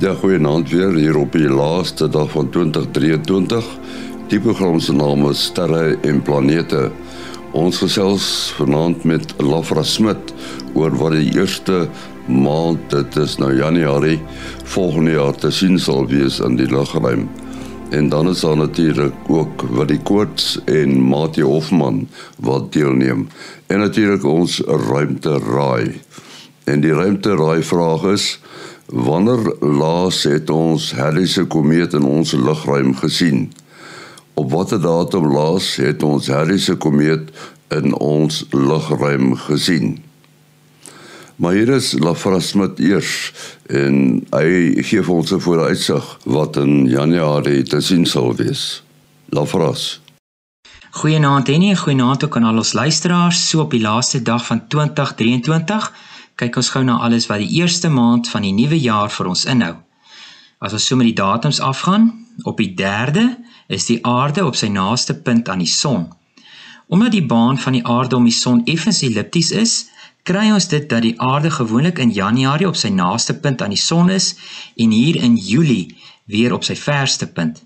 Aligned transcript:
Ja, 0.00 0.14
goeienaand 0.14 0.70
weer 0.70 0.94
hier 0.96 1.16
op 1.20 1.34
die 1.36 1.48
laaste 1.48 2.06
dag 2.08 2.30
van 2.32 2.46
2023. 2.50 3.66
Die 4.32 4.38
program 4.40 4.78
se 4.80 4.94
naam 4.96 5.26
is 5.28 5.42
Sterre 5.44 5.98
en 6.00 6.22
Planete. 6.24 6.86
Ons 7.52 7.82
gesels 7.82 8.24
vanaand 8.56 9.04
met 9.04 9.34
Lafra 9.44 9.82
Smit 9.84 10.32
oor 10.72 10.96
wat 10.96 11.18
die 11.18 11.34
eerste 11.36 11.82
maand, 12.24 12.80
dit 12.88 13.20
is 13.20 13.36
nou 13.42 13.52
Januarie 13.52 14.16
volgende 14.72 15.18
jaar 15.18 15.36
te 15.36 15.52
sien 15.52 15.76
sal 15.78 16.08
wees 16.08 16.40
in 16.40 16.56
die 16.56 16.70
lugruim. 16.72 17.28
En 17.92 18.08
dan 18.08 18.32
is 18.32 18.40
daar 18.40 18.56
natuurlik 18.56 19.28
ook 19.28 19.68
wat 19.68 19.92
die 19.92 20.00
koorts 20.00 20.54
en 20.64 20.96
Mati 21.12 21.44
Hofman 21.44 22.06
wat 22.38 22.72
deelneem. 22.72 23.28
En 23.66 23.84
natuurlik 23.84 24.24
ons 24.24 24.62
ruimte 24.64 25.36
raai. 25.44 26.00
En 26.64 26.80
die 26.80 26.96
ruimte 26.96 27.36
raai 27.36 27.60
vraag 27.62 28.08
is 28.16 28.38
Wanneer 28.90 29.54
laas 29.60 30.22
het 30.22 30.50
ons 30.50 30.92
Halley 30.92 31.26
se 31.26 31.44
komeet 31.46 31.92
in 31.94 32.02
ons 32.02 32.32
lugruim 32.32 32.90
gesien? 32.98 33.52
Op 34.34 34.50
watter 34.50 34.80
datum 34.82 35.28
laas 35.30 35.76
het 35.78 36.02
ons 36.02 36.26
Halley 36.26 36.58
se 36.58 36.74
komeet 36.74 37.30
in 37.70 37.94
ons 37.94 38.44
lugruim 38.50 39.36
gesien? 39.36 40.02
Maar 41.36 41.52
hier 41.52 41.68
is 41.68 41.92
Lafras 42.02 42.52
met 42.52 42.82
eers 42.82 43.30
en 43.70 44.26
hy 44.34 44.82
gee 44.82 45.02
vir 45.02 45.14
ons 45.14 45.32
'n 45.32 45.40
vooruitsig 45.40 46.18
wat 46.24 46.56
in 46.56 46.86
Januarie 46.90 47.62
te 47.62 47.80
sien 47.80 48.06
sal 48.06 48.34
wees. 48.34 48.82
Lafras. 49.28 50.00
Goeienaand 50.90 51.48
en 51.48 51.62
'n 51.62 51.76
goeienaand 51.76 52.24
ook 52.24 52.36
aan 52.36 52.44
al 52.44 52.56
ons 52.56 52.72
luisteraars 52.72 53.48
so 53.48 53.60
op 53.60 53.70
die 53.70 53.80
laaste 53.80 54.22
dag 54.22 54.46
van 54.46 54.68
2023 54.68 55.92
kyk 56.40 56.56
ons 56.56 56.70
gou 56.72 56.80
na 56.86 56.96
alles 57.04 57.26
wat 57.28 57.42
die 57.42 57.60
eerste 57.60 57.90
maand 57.92 58.28
van 58.32 58.46
die 58.46 58.54
nuwe 58.56 58.78
jaar 58.80 59.12
vir 59.12 59.28
ons 59.28 59.44
inhou. 59.52 59.74
As 60.64 60.72
ons 60.76 60.86
so 60.88 60.96
met 60.96 61.10
die 61.10 61.18
datums 61.18 61.60
afgaan, 61.60 62.08
op 62.48 62.60
die 62.60 62.72
3de 62.78 63.26
is 63.76 63.88
die 63.90 63.98
aarde 64.08 64.46
op 64.46 64.56
sy 64.56 64.70
naaste 64.72 65.18
punt 65.26 65.50
aan 65.52 65.60
die 65.60 65.68
son. 65.68 66.08
Omdat 66.88 67.12
die 67.12 67.26
baan 67.32 67.60
van 67.60 67.76
die 67.76 67.84
aarde 67.84 68.16
om 68.16 68.24
die 68.28 68.36
son 68.36 68.64
effens 68.64 69.02
ellipties 69.06 69.52
is, 69.52 69.74
kry 70.24 70.48
ons 70.52 70.68
dit 70.72 70.88
dat 70.88 71.04
die 71.04 71.14
aarde 71.20 71.52
gewoonlik 71.52 72.00
in 72.02 72.12
Januarie 72.16 72.68
op 72.68 72.76
sy 72.76 72.88
naaste 72.94 73.36
punt 73.44 73.62
aan 73.62 73.76
die 73.76 73.80
son 73.80 74.10
is 74.10 74.32
en 74.76 74.96
hier 74.96 75.20
in 75.20 75.36
Julie 75.36 75.92
weer 76.24 76.56
op 76.56 76.64
sy 76.64 76.76
verste 76.76 77.28
punt. 77.28 77.60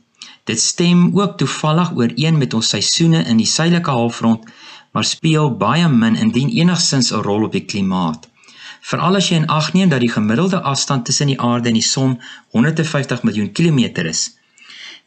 Dit 0.51 0.61
stem 0.61 1.09
ook 1.15 1.39
toevallig 1.39 1.95
ooreen 1.95 2.39
met 2.39 2.55
ons 2.55 2.75
seisoene 2.75 3.23
in 3.31 3.39
die 3.41 3.49
suidelike 3.49 3.91
halfrond, 3.91 4.45
maar 4.93 5.07
speel 5.09 5.55
baie 5.59 5.89
min 5.89 6.19
indien 6.21 6.53
enigsins 6.53 7.13
'n 7.13 7.23
rol 7.23 7.47
op 7.49 7.53
die 7.53 7.67
klimaat 7.71 8.29
veral 8.91 9.17
as 9.19 9.29
jy 9.31 9.41
in 9.41 9.51
ag 9.59 9.73
neem 9.73 9.93
dat 9.93 10.03
die 10.05 10.13
gemiddelde 10.13 10.61
afstand 10.61 11.07
tussen 11.09 11.31
die 11.33 11.41
aarde 11.41 11.71
en 11.71 11.79
die 11.79 11.89
son 11.89 12.19
150 12.57 13.23
miljoen 13.25 13.53
kilometer 13.53 14.07
is. 14.07 14.25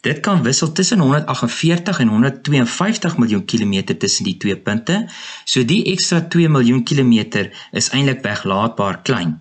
Dit 0.06 0.22
kan 0.26 0.44
wissel 0.46 0.72
tussen 0.72 1.00
148 1.00 2.00
en 2.00 2.08
152 2.08 3.18
miljoen 3.18 3.46
kilometer 3.46 3.98
tussen 3.98 4.26
die 4.30 4.38
twee 4.38 4.58
punte, 4.58 5.08
so 5.46 5.66
die 5.66 5.84
ekstra 5.94 6.22
2 6.22 6.50
miljoen 6.54 6.84
kilometer 6.84 7.50
is 7.72 7.90
eintlik 7.90 8.24
weglaatbaar 8.26 9.02
klein. 9.02 9.36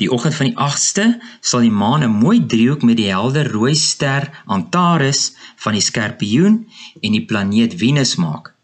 Die 0.00 0.08
oggend 0.12 0.34
van 0.38 0.50
die 0.50 0.58
8ste 0.66 1.06
sal 1.40 1.64
die 1.66 1.76
maan 1.82 2.04
'n 2.06 2.18
mooi 2.24 2.38
driehoek 2.52 2.82
met 2.82 2.96
die 2.96 3.10
helder 3.12 3.50
rooi 3.52 3.74
ster 3.74 4.30
Antares 4.46 5.22
van 5.64 5.72
die 5.72 5.86
Skorpioen 5.88 6.60
en 7.00 7.12
die 7.12 7.24
planeet 7.24 7.78
Venus 7.80 8.16
maak. 8.16 8.55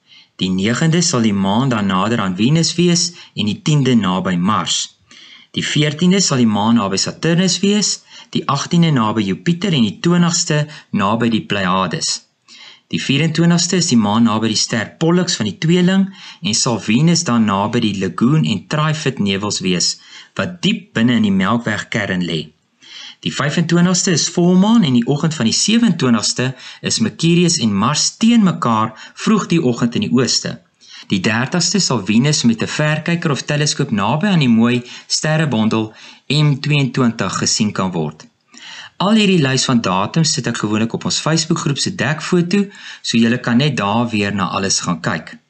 Die 0.43 0.51
9de 0.51 0.99
sal 1.07 1.23
die 1.23 1.37
maan 1.45 1.71
dan 1.71 1.87
nader 1.87 2.19
aan 2.21 2.35
Venus 2.35 2.73
wees 2.75 3.13
en 3.39 3.47
die 3.47 3.61
10de 3.69 3.95
naby 3.95 4.35
Mars. 4.35 4.79
Die 5.55 5.63
14de 5.63 6.19
sal 6.19 6.41
die 6.43 6.51
maan 6.51 6.81
naby 6.81 6.99
Saturnus 6.99 7.61
wees, 7.63 8.01
die 8.35 8.43
18de 8.51 8.91
naby 8.97 9.23
Jupiter 9.29 9.77
en 9.77 9.87
die 9.87 9.99
20ste 10.03 10.65
naby 10.99 11.29
die 11.31 11.45
Pleiades. 11.47 12.11
Die 12.93 13.01
24ste 13.01 13.79
is 13.79 13.93
die 13.93 14.01
maan 14.01 14.27
naby 14.27 14.51
die 14.51 14.59
ster 14.59 14.91
Pollux 14.99 15.39
van 15.39 15.49
die 15.49 15.59
tweeling 15.63 16.09
en 16.43 16.59
sal 16.59 16.81
Venus 16.89 17.23
dan 17.29 17.47
naby 17.49 17.85
die 17.87 17.95
Lagoon 18.03 18.43
en 18.43 18.67
Trifid 18.73 19.23
nevels 19.23 19.63
wees 19.65 19.95
wat 20.41 20.59
diep 20.65 20.91
binne 20.99 21.21
in 21.21 21.29
die 21.29 21.37
Melkwegkern 21.39 22.27
lê. 22.27 22.43
Die 23.23 23.31
25ste 23.33 24.11
is 24.11 24.29
volmaan 24.35 24.83
en 24.83 24.97
die 24.99 25.07
oggend 25.07 25.35
van 25.35 25.47
die 25.47 25.55
27ste 25.55 26.49
is 26.81 26.99
Mercurius 26.99 27.61
en 27.63 27.77
Mars 27.79 28.17
teen 28.19 28.43
mekaar 28.43 29.13
vroeg 29.15 29.47
die 29.53 29.61
oggend 29.63 29.95
in 29.95 30.09
die 30.09 30.11
ooste. 30.11 30.57
Die 31.13 31.21
30ste 31.23 31.79
sal 31.79 32.03
Venus 32.09 32.43
met 32.43 32.63
'n 32.63 32.67
verkyker 32.67 33.31
of 33.31 33.45
teleskoop 33.47 33.91
naby 33.91 34.27
aan 34.27 34.43
die 34.43 34.49
mooi 34.49 34.83
sterrebondel 35.07 35.93
M22 36.27 37.39
gesien 37.43 37.73
kan 37.73 37.93
word. 37.93 38.27
Al 38.97 39.15
hierdie 39.15 39.43
lys 39.43 39.65
van 39.65 39.81
datums 39.81 40.33
sit 40.33 40.47
ek 40.47 40.59
gewoonlik 40.59 40.93
op 40.93 41.05
ons 41.05 41.21
Facebookgroep 41.21 41.79
se 41.79 41.95
dekfoto, 41.95 42.67
so 43.03 43.19
julle 43.19 43.39
kan 43.39 43.57
net 43.57 43.77
daar 43.77 44.09
weer 44.09 44.35
na 44.35 44.49
alles 44.49 44.81
gaan 44.81 45.01
kyk. 45.01 45.42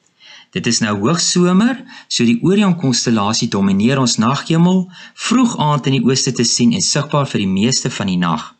Dit 0.53 0.67
is 0.69 0.83
nou 0.85 0.93
hoogsomer, 1.01 1.79
so 2.13 2.27
die 2.29 2.39
Orion 2.45 2.75
konstellasie 2.77 3.49
domineer 3.49 4.01
ons 4.03 4.19
naghemel, 4.21 4.83
vroeg 5.17 5.55
aand 5.57 5.87
in 5.89 5.97
die 5.97 6.05
ooste 6.05 6.35
te 6.37 6.45
sien 6.45 6.75
en 6.77 6.85
sigbaar 6.85 7.29
vir 7.31 7.41
die 7.41 7.53
meeste 7.55 7.89
van 7.91 8.11
die 8.13 8.19
nag. 8.21 8.51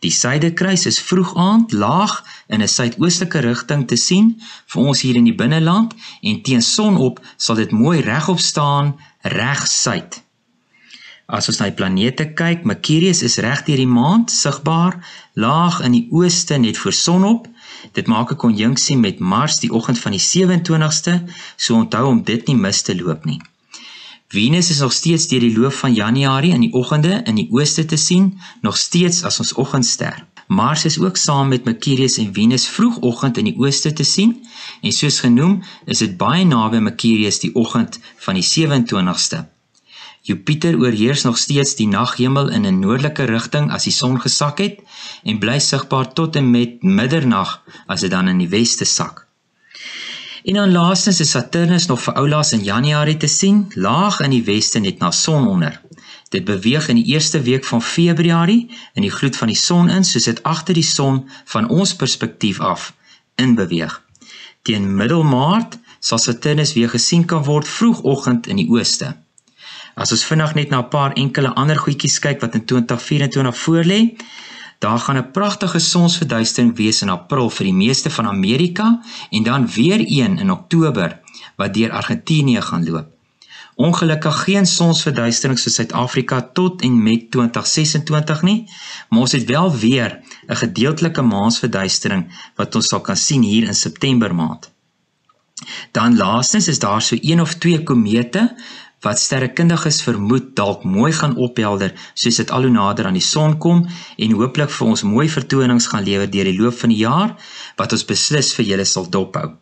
Die 0.00 0.12
suidekruis 0.12 0.86
is 0.88 1.00
vroeg 1.00 1.34
aand 1.36 1.72
laag 1.76 2.14
in 2.48 2.62
'n 2.62 2.68
suidoostelike 2.68 3.40
rigting 3.44 3.84
te 3.88 3.96
sien 3.96 4.40
vir 4.72 4.82
ons 4.82 5.00
hier 5.04 5.16
in 5.16 5.28
die 5.28 5.36
binneland 5.42 5.92
en 6.22 6.42
teen 6.42 6.62
sonop 6.62 7.20
sal 7.36 7.56
dit 7.60 7.70
mooi 7.70 8.00
regop 8.00 8.40
staan 8.40 8.96
reg 9.20 9.66
suid. 9.66 10.22
As 11.26 11.48
ons 11.48 11.58
na 11.58 11.66
die 11.68 11.74
planete 11.74 12.32
kyk, 12.38 12.64
Mercurius 12.64 13.22
is 13.22 13.38
reg 13.42 13.64
deur 13.66 13.76
die 13.76 13.94
maand 14.00 14.30
sigbaar 14.30 15.00
laag 15.34 15.80
in 15.84 15.92
die 15.92 16.08
ooste 16.10 16.56
net 16.56 16.78
voor 16.78 16.92
sonop 16.92 17.48
Dit 17.92 18.06
maak 18.06 18.30
'n 18.30 18.36
konjunksie 18.36 18.96
met 18.96 19.18
Mars 19.18 19.56
die 19.56 19.72
oggend 19.72 19.98
van 19.98 20.12
die 20.12 20.20
27ste, 20.20 21.22
so 21.56 21.74
onthou 21.74 22.06
om 22.06 22.22
dit 22.22 22.46
nie 22.46 22.56
mis 22.56 22.82
te 22.82 22.96
loop 22.96 23.24
nie. 23.24 23.40
Venus 24.28 24.70
is 24.70 24.78
nog 24.78 24.92
steeds 24.92 25.28
deur 25.28 25.40
die 25.40 25.58
loop 25.58 25.72
van 25.72 25.94
Januarie 25.94 26.52
in 26.52 26.60
die 26.60 26.72
oggende 26.72 27.22
in 27.24 27.34
die 27.34 27.48
ooste 27.50 27.84
te 27.84 27.96
sien, 27.96 28.40
nog 28.60 28.76
steeds 28.76 29.22
as 29.22 29.38
ons 29.38 29.54
oggendster. 29.54 30.26
Mars 30.46 30.84
is 30.84 30.98
ook 30.98 31.16
saam 31.16 31.48
met 31.48 31.64
Mercurius 31.64 32.18
en 32.18 32.34
Venus 32.34 32.68
vroegoggend 32.68 33.38
in 33.38 33.44
die 33.44 33.56
ooste 33.58 33.92
te 33.92 34.04
sien 34.04 34.46
en 34.80 34.92
soos 34.92 35.20
genoem, 35.20 35.62
is 35.84 35.98
dit 35.98 36.16
baie 36.16 36.44
naby 36.44 36.78
Mercurius 36.78 37.38
die 37.38 37.54
oggend 37.54 38.00
van 38.16 38.34
die 38.34 38.46
27ste. 38.46 39.55
Jupiter 40.26 40.74
oorheers 40.78 41.22
nog 41.22 41.38
steeds 41.38 41.76
die 41.78 41.86
naghemel 41.86 42.48
in 42.50 42.66
'n 42.66 42.78
noordelike 42.78 43.24
rigting 43.24 43.70
as 43.70 43.84
die 43.86 43.92
son 43.92 44.20
gesak 44.20 44.58
het 44.58 44.80
en 45.22 45.38
bly 45.38 45.58
sigbaar 45.58 46.12
tot 46.12 46.36
en 46.36 46.50
met 46.50 46.82
middernag 46.82 47.62
as 47.86 48.00
dit 48.00 48.10
dan 48.10 48.28
in 48.28 48.38
die 48.38 48.48
weste 48.48 48.84
sak. 48.84 49.26
En 50.44 50.54
dan 50.54 50.72
laastens 50.72 51.20
is 51.20 51.30
Saturnus 51.30 51.86
nog 51.86 52.02
vir 52.02 52.14
oulaas 52.14 52.52
in 52.52 52.64
Januarie 52.64 53.16
te 53.16 53.26
sien, 53.26 53.66
laag 53.74 54.20
in 54.20 54.30
die 54.30 54.42
weste 54.44 54.78
net 54.78 54.98
na 54.98 55.10
son 55.10 55.46
onder. 55.48 55.80
Dit 56.28 56.44
beweeg 56.44 56.88
in 56.88 56.96
die 56.96 57.04
eerste 57.14 57.40
week 57.40 57.64
van 57.64 57.82
Februarie 57.82 58.70
in 58.94 59.02
die 59.02 59.10
gloed 59.10 59.36
van 59.36 59.46
die 59.46 59.56
son 59.56 59.88
in, 59.88 60.04
soos 60.04 60.24
dit 60.24 60.42
agter 60.42 60.74
die 60.74 60.82
son 60.82 61.28
van 61.44 61.68
ons 61.68 61.94
perspektief 61.94 62.60
af 62.60 62.94
in 63.34 63.54
beweeg. 63.54 64.02
Teen 64.62 64.96
middel 64.96 65.22
Maart 65.22 65.78
sal 66.00 66.18
Saturnus 66.18 66.72
weer 66.72 66.88
gesien 66.88 67.24
kan 67.24 67.44
word 67.44 67.68
vroegoggend 67.68 68.46
in 68.46 68.56
die 68.56 68.68
ooste. 68.70 69.14
As 69.96 70.12
ons 70.12 70.26
vinnig 70.28 70.50
net 70.58 70.70
na 70.70 70.78
'n 70.82 70.90
paar 70.92 71.12
enkele 71.16 71.50
ander 71.60 71.78
goedjies 71.80 72.18
kyk 72.24 72.42
wat 72.44 72.54
in 72.54 72.64
2024 72.68 73.56
voorlê, 73.64 74.00
daar 74.84 74.98
gaan 74.98 75.18
'n 75.18 75.30
pragtige 75.30 75.78
sonsverduistering 75.78 76.76
wees 76.76 77.02
in 77.02 77.08
April 77.08 77.48
vir 77.50 77.64
die 77.64 77.78
meeste 77.84 78.10
van 78.10 78.26
Amerika 78.26 79.00
en 79.30 79.42
dan 79.42 79.66
weer 79.66 80.00
een 80.04 80.38
in 80.38 80.50
Oktober 80.50 81.20
wat 81.56 81.74
deur 81.74 81.90
Argentinië 81.90 82.60
gaan 82.60 82.84
loop. 82.90 83.08
Ongelukkig 83.74 84.42
geen 84.42 84.66
sonsverduistering 84.66 85.58
so 85.58 85.70
Suid-Afrika 85.70 86.40
tot 86.52 86.82
en 86.82 87.02
met 87.02 87.30
2026 87.30 88.42
nie, 88.42 88.70
maar 89.08 89.20
ons 89.20 89.32
het 89.32 89.44
wel 89.44 89.76
weer 89.76 90.20
'n 90.46 90.56
gedeeltelike 90.56 91.22
maansverduistering 91.22 92.50
wat 92.54 92.74
ons 92.74 92.86
sal 92.86 93.00
kan 93.00 93.16
sien 93.16 93.42
hier 93.42 93.66
in 93.66 93.74
September 93.74 94.34
maand. 94.34 94.74
Dan 95.92 96.16
laastens 96.16 96.68
is 96.68 96.78
daar 96.78 97.02
so 97.02 97.16
een 97.20 97.40
of 97.40 97.54
twee 97.54 97.82
komete 97.82 98.56
wat 99.04 99.18
sterrekundiges 99.18 100.00
vermoed 100.02 100.54
dalk 100.56 100.84
mooi 100.84 101.12
gaan 101.12 101.36
ophelder 101.36 101.92
soos 102.14 102.40
dit 102.40 102.50
al 102.50 102.66
hoe 102.66 102.72
nader 102.72 103.06
aan 103.06 103.18
die 103.18 103.28
son 103.28 103.58
kom 103.58 103.84
en 104.16 104.32
hooplik 104.38 104.70
vir 104.70 104.86
ons 104.86 105.02
mooi 105.02 105.28
vertonings 105.28 105.90
gaan 105.92 106.04
lewer 106.04 106.30
deur 106.30 106.48
die 106.48 106.58
loop 106.58 106.78
van 106.80 106.94
die 106.94 107.02
jaar 107.02 107.36
wat 107.76 107.92
ons 107.92 108.04
beslis 108.08 108.54
vir 108.56 108.64
julle 108.72 108.84
sal 108.84 109.10
dophou. 109.10 109.52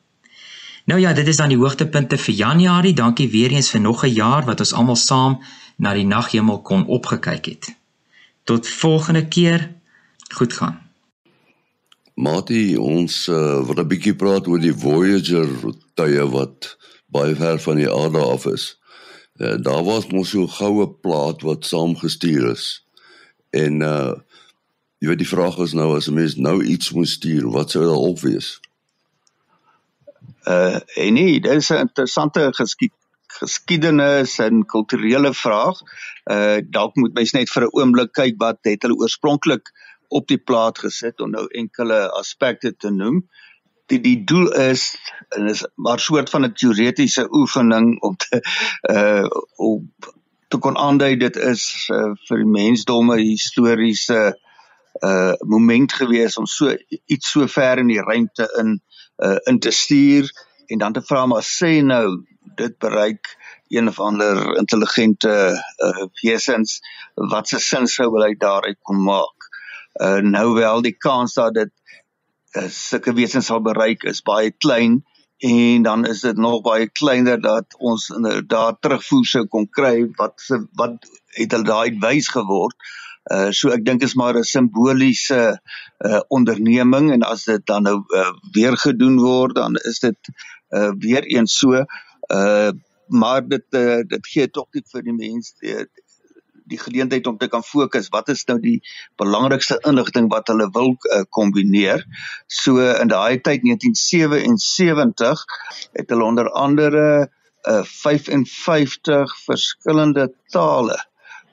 Nou 0.84 1.00
ja, 1.00 1.12
dit 1.16 1.28
is 1.28 1.40
dan 1.40 1.48
die 1.48 1.58
hoogtepunte 1.58 2.18
vir 2.20 2.34
Januarie. 2.34 2.92
Dankie 2.92 3.30
weer 3.32 3.50
eens 3.56 3.70
vir 3.70 3.80
nog 3.80 4.04
'n 4.04 4.12
jaar 4.12 4.44
wat 4.44 4.60
ons 4.60 4.72
almal 4.72 4.96
saam 4.96 5.40
na 5.76 5.94
die 5.94 6.06
naghemel 6.06 6.60
kon 6.62 6.86
opgekyk 6.86 7.44
het. 7.46 7.74
Tot 8.44 8.68
volgende 8.68 9.28
keer. 9.28 9.70
Goed 10.34 10.52
gaan. 10.52 10.80
Mati, 12.14 12.76
ons 12.76 13.28
uh, 13.28 13.66
wil 13.66 13.80
'n 13.82 13.88
bietjie 13.88 14.14
praat 14.14 14.46
oor 14.46 14.60
die 14.60 14.74
Voyager 14.74 15.48
tye 15.94 16.28
wat 16.30 16.76
baie 17.06 17.34
ver 17.34 17.58
van 17.58 17.76
die 17.76 17.90
aarde 17.90 18.18
af 18.18 18.46
is. 18.46 18.76
Uh, 19.34 19.54
daar 19.58 19.84
was 19.84 20.06
mos 20.06 20.30
so 20.30 20.42
'n 20.42 20.48
goue 20.48 20.90
plaat 20.90 21.42
wat 21.42 21.66
saamgestuur 21.66 22.50
is. 22.50 22.86
En 23.50 23.80
uh 23.80 24.12
jy 24.98 25.08
weet 25.08 25.18
die 25.18 25.28
vraag 25.28 25.56
is 25.58 25.72
nou 25.72 25.96
as 25.96 26.06
'n 26.08 26.14
mens 26.14 26.36
nou 26.36 26.62
iets 26.64 26.92
moet 26.92 27.08
stuur, 27.08 27.50
wat 27.50 27.70
sou 27.70 27.84
daar 27.84 28.06
op 28.10 28.20
wees? 28.20 28.60
Uh 30.46 30.78
en 30.94 31.12
nee, 31.12 31.40
dit 31.40 31.52
is 31.52 31.70
'n 31.70 31.86
interessante 31.86 32.48
geskied 32.52 32.92
geskiedenis 33.26 34.38
en 34.38 34.66
kulturele 34.66 35.34
vraag. 35.34 35.80
Uh 36.24 36.58
dalk 36.70 36.94
moet 36.94 37.14
mens 37.14 37.32
net 37.32 37.50
vir 37.50 37.62
'n 37.62 37.74
oomblik 37.78 38.12
kyk 38.12 38.34
wat 38.38 38.58
het 38.60 38.82
hulle 38.82 38.96
oorspronklik 38.96 39.72
op 40.08 40.28
die 40.28 40.38
plaat 40.38 40.78
gesit 40.78 41.20
om 41.20 41.30
nou 41.30 41.46
enkele 41.46 42.10
aspekte 42.10 42.76
te 42.76 42.90
noem. 42.90 43.16
Uh 43.16 43.53
die 43.86 44.00
die 44.00 44.24
doel 44.24 44.52
is 44.52 44.96
en 45.36 45.48
is 45.48 45.64
maar 45.74 46.00
soort 46.00 46.30
van 46.30 46.44
'n 46.44 46.52
teoretiese 46.52 47.26
oefening 47.30 48.00
om 48.00 48.16
te 48.16 48.40
uh 48.90 49.28
om 49.56 49.92
te 50.48 50.58
kon 50.58 50.76
aandui 50.76 51.16
dit 51.16 51.36
is 51.36 51.88
uh, 51.92 52.12
vir 52.28 52.42
die 52.42 52.52
mensdom 52.58 53.12
'n 53.12 53.18
historiese 53.18 54.20
uh 55.02 55.34
moment 55.40 55.92
gewees 55.92 56.36
om 56.36 56.46
so 56.46 56.76
iets 57.04 57.30
so 57.30 57.46
ver 57.46 57.78
in 57.78 57.90
die 57.92 58.02
ruimte 58.02 58.48
in 58.58 58.80
uh 59.24 59.38
in 59.44 59.58
te 59.58 59.70
stuur 59.70 60.30
en 60.66 60.78
dan 60.78 60.92
te 60.92 61.02
vra 61.02 61.26
maar 61.26 61.42
sê 61.42 61.82
nou 61.82 62.24
dit 62.56 62.78
bereik 62.78 63.36
een 63.68 63.88
of 63.88 64.00
ander 64.00 64.56
intelligente 64.56 65.34
uh 65.78 66.06
wesens 66.22 66.80
wat 67.14 67.48
se 67.48 67.58
sin 67.58 67.86
sou 67.86 68.10
wil 68.10 68.26
hy 68.26 68.34
daaruit 68.38 68.78
kom 68.82 69.02
maak. 69.02 69.48
Uh 70.02 70.20
nou 70.22 70.54
wel 70.54 70.82
die 70.82 70.96
kans 70.96 71.34
dat 71.34 71.54
dit 71.54 71.72
sulke 72.70 73.14
wesens 73.14 73.46
sal 73.50 73.60
bereik 73.60 74.04
is 74.04 74.22
baie 74.22 74.50
klein 74.50 75.02
en 75.44 75.82
dan 75.82 76.06
is 76.06 76.20
dit 76.20 76.36
nog 76.36 76.62
baie 76.62 76.88
kleiner 76.88 77.40
dat 77.40 77.74
ons 77.78 78.08
inderdaad 78.08 78.80
terugvoer 78.80 79.26
sou 79.26 79.46
kon 79.46 79.66
kry 79.68 80.06
wat 80.20 80.46
wat 80.78 81.08
het 81.38 81.52
hulle 81.52 81.68
daai 81.68 81.98
wys 82.00 82.30
geword. 82.32 82.76
Uh 83.32 83.50
so 83.56 83.72
ek 83.74 83.84
dink 83.84 84.02
is 84.02 84.14
maar 84.14 84.38
'n 84.38 84.44
simboliese 84.44 85.58
uh 86.04 86.20
onderneming 86.28 87.12
en 87.12 87.22
as 87.22 87.44
dit 87.44 87.66
dan 87.66 87.82
nou 87.82 87.98
uh, 88.16 88.32
weer 88.52 88.76
gedoen 88.76 89.18
word 89.18 89.54
dan 89.54 89.76
is 89.76 89.98
dit 89.98 90.32
uh 90.70 90.92
weer 90.98 91.24
eens 91.24 91.58
so 91.58 91.84
uh 92.30 92.72
maar 93.06 93.48
dit 93.48 93.64
uh, 93.70 94.00
dit 94.08 94.26
gee 94.26 94.48
tog 94.50 94.68
net 94.72 94.88
vir 94.92 95.02
die 95.02 95.16
mense 95.16 95.52
die, 95.60 95.74
die 96.64 96.78
geleentheid 96.80 97.26
om 97.26 97.38
te 97.38 97.48
kan 97.48 97.62
fokus 97.62 98.08
wat 98.14 98.28
is 98.32 98.44
nou 98.48 98.58
die 98.60 98.80
belangrikste 99.20 99.78
inligting 99.88 100.28
wat 100.32 100.48
hulle 100.52 100.68
wil 100.72 100.94
uh, 100.96 101.22
kombineer. 101.28 102.04
So 102.46 102.80
in 102.80 103.12
daai 103.12 103.40
tyd 103.40 103.64
1977 103.66 105.44
het 105.92 106.12
hulle 106.12 106.24
onder 106.24 106.50
andere 106.50 107.06
uh, 107.68 107.82
55 107.84 109.36
verskillende 109.44 110.30
tale 110.52 111.00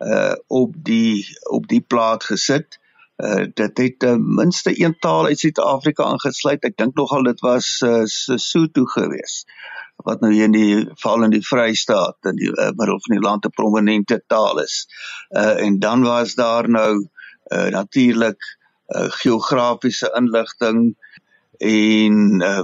uh 0.02 0.34
op 0.48 0.74
die 0.76 1.28
op 1.54 1.68
die 1.68 1.82
plaat 1.82 2.24
gesit. 2.24 2.80
Uh 3.22 3.46
dit 3.54 3.78
het 3.78 4.00
ten 4.00 4.18
uh, 4.18 4.38
minste 4.42 4.74
een 4.74 4.96
taal 5.00 5.26
uit 5.26 5.40
Suid-Afrika 5.40 6.04
aangesluit. 6.04 6.64
Ek 6.66 6.78
dink 6.78 6.96
nogal 6.98 7.28
dit 7.30 7.44
was 7.46 7.68
uh, 7.86 8.02
Sesotho 8.06 8.88
geweest 8.96 9.46
wat 10.04 10.22
nou 10.22 10.32
hier 10.34 10.50
in 10.50 10.56
die 10.56 10.88
val 11.04 11.24
in 11.24 11.34
die 11.34 11.44
Vrystaat 11.46 12.30
in 12.32 12.40
die 12.40 12.50
uh, 12.52 12.72
middel 12.78 13.00
van 13.06 13.16
die 13.16 13.24
land 13.24 13.46
'n 13.46 13.56
prominente 13.56 14.22
taal 14.28 14.60
is. 14.64 14.88
Uh 15.30 15.56
en 15.66 15.80
dan 15.80 16.04
was 16.04 16.36
daar 16.36 16.70
nou 16.70 17.08
uh 17.52 17.70
natuurlik 17.78 18.42
uh 18.96 19.10
geografiese 19.22 20.12
inligting 20.16 20.96
en 21.62 22.42
uh 22.42 22.64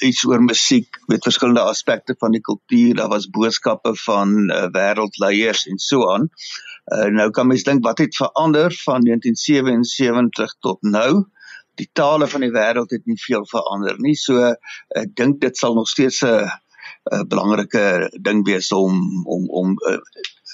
iets 0.00 0.24
oor 0.24 0.42
musiek 0.42 1.00
met 1.06 1.22
verskillende 1.22 1.60
aspekte 1.60 2.14
van 2.18 2.30
die 2.30 2.40
kultuur. 2.40 2.94
Daar 2.94 3.08
was 3.08 3.30
boodskappe 3.30 3.96
van 3.96 4.50
uh, 4.50 4.68
wêreldleiers 4.72 5.66
en 5.66 5.78
so 5.78 6.10
aan. 6.12 6.30
Uh 6.86 7.10
nou 7.12 7.30
kan 7.30 7.46
mens 7.46 7.62
dink 7.62 7.84
wat 7.84 7.98
het 7.98 8.16
verander 8.16 8.72
van 8.84 9.04
1977 9.04 10.54
tot 10.60 10.82
nou? 10.82 11.26
Die 11.74 11.90
tale 11.92 12.26
van 12.26 12.40
die 12.40 12.50
wêreld 12.50 12.90
het 12.90 13.04
nie 13.06 13.20
veel 13.20 13.44
verander 13.46 13.98
nie. 13.98 14.16
So 14.16 14.54
ek 14.88 15.14
dink 15.14 15.40
dit 15.40 15.56
sal 15.56 15.74
nog 15.74 15.88
steeds 15.88 16.24
'n 16.24 16.48
'n 17.10 17.28
belangrike 17.28 18.10
ding 18.20 18.44
wees 18.44 18.72
om 18.72 19.24
om 19.26 19.48
om 19.48 19.76
uh, 19.90 19.98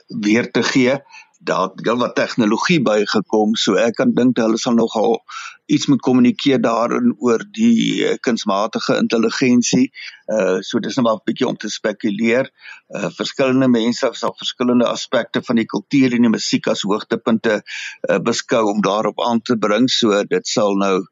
weer 0.08 0.50
te 0.50 0.62
gee. 0.62 0.98
Daar 1.44 1.68
het 1.68 1.80
wel 1.80 1.98
wat 1.98 2.14
tegnologie 2.14 2.82
bygekom, 2.82 3.54
so 3.54 3.74
ek 3.74 3.94
kan 4.00 4.14
dink 4.14 4.38
hulle 4.40 4.58
sal 4.58 4.74
nogal 4.74 5.20
iets 5.66 5.86
moet 5.86 6.00
kommunikeer 6.00 6.60
daarin 6.60 7.14
oor 7.18 7.44
die 7.56 8.04
uh, 8.04 8.14
kunsmatige 8.20 8.96
intelligensie. 9.00 9.90
Uh 10.28 10.60
so 10.60 10.80
dis 10.80 10.96
net 10.96 11.04
maar 11.04 11.20
'n 11.20 11.24
bietjie 11.24 11.48
om 11.48 11.56
te 11.56 11.68
spekuleer. 11.68 12.50
Uh 12.88 13.10
verskillende 13.16 13.68
mense 13.68 14.10
sal 14.12 14.34
verskillende 14.36 14.88
aspekte 14.88 15.42
van 15.42 15.56
die 15.56 15.66
kultuur 15.66 16.12
en 16.12 16.28
die 16.28 16.34
musiek 16.36 16.66
as 16.66 16.82
hoogtepunte 16.82 17.62
uh, 17.62 18.18
beskou 18.18 18.64
om 18.72 18.80
daarop 18.80 19.20
aan 19.20 19.40
te 19.40 19.56
bring. 19.56 19.88
So 19.88 20.24
dit 20.24 20.46
sal 20.46 20.76
nou 20.76 21.04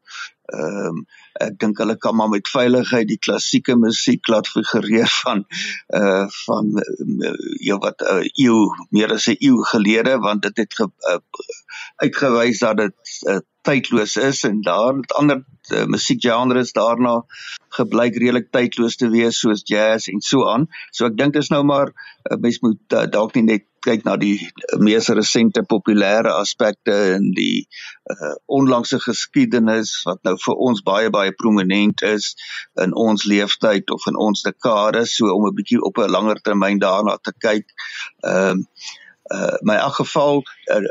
ehm 0.53 0.87
um, 0.87 1.05
ek 1.43 1.55
dink 1.61 1.79
hulle 1.81 1.95
kan 1.97 2.15
maar 2.15 2.29
met 2.29 2.49
veiligheid 2.53 3.07
die 3.09 3.19
klassieke 3.27 3.75
musiek 3.79 4.27
laat 4.29 4.47
figureer 4.47 5.09
van 5.23 5.45
uh 5.99 6.25
van 6.45 6.69
uh, 6.77 7.33
ja 7.69 7.77
wat 7.85 8.05
'n 8.05 8.21
uh, 8.21 8.27
eeu 8.45 8.59
meer 8.89 9.15
as 9.15 9.27
'n 9.29 9.39
eeu 9.39 9.63
gelede 9.71 10.19
want 10.27 10.41
dit 10.47 10.57
het 10.63 10.77
ge, 10.81 10.87
uh, 11.13 11.17
uitgewys 12.05 12.59
dat 12.59 12.77
dit 12.77 13.17
uh, 13.29 13.39
tydloos 13.63 14.15
is 14.15 14.43
en 14.43 14.61
daar 14.61 14.93
het 14.95 15.13
ander 15.13 15.43
uh, 15.71 15.85
musiekgenres 15.85 16.73
daarna 16.77 17.23
gebleik 17.77 18.15
redelik 18.15 18.51
tydloos 18.51 18.95
te 18.95 19.09
wees 19.09 19.39
soos 19.39 19.63
jazz 19.65 20.07
en 20.07 20.21
so 20.21 20.47
aan. 20.49 20.67
So 20.91 21.07
ek 21.09 21.17
dink 21.17 21.33
dis 21.33 21.49
nou 21.53 21.63
maar 21.63 21.93
uh, 21.93 22.37
mens 22.37 22.59
moet 22.65 22.97
uh, 22.97 23.05
dalk 23.09 23.35
nie 23.35 23.47
net 23.47 23.65
kyk 23.83 24.05
na 24.07 24.15
die 24.19 24.37
mees 24.79 25.09
resente 25.09 25.63
populêre 25.67 26.31
aspekte 26.33 26.95
in 27.17 27.29
die 27.35 27.67
uh, 28.11 28.33
onlangse 28.47 28.99
geskiedenis 29.03 29.93
wat 30.07 30.23
nou 30.27 30.35
vir 30.45 30.63
ons 30.67 30.83
baie 30.87 31.11
baie 31.13 31.35
prominent 31.43 32.03
is 32.07 32.33
in 32.85 32.95
ons 33.05 33.27
leeftyd 33.29 33.91
of 33.95 34.07
in 34.11 34.19
ons 34.27 34.43
dekade 34.47 35.05
so 35.09 35.31
om 35.35 35.47
'n 35.49 35.55
bietjie 35.59 35.81
op 35.81 35.99
'n 35.99 36.11
langer 36.17 36.41
termyn 36.41 36.79
daarna 36.79 37.17
te 37.21 37.33
kyk. 37.47 37.65
Ehm 38.23 38.59
uh, 38.59 38.91
uh 39.33 39.55
my 39.61 39.73
in 39.73 39.79
elk 39.79 39.95
geval 39.95 40.43
uh, 40.73 40.81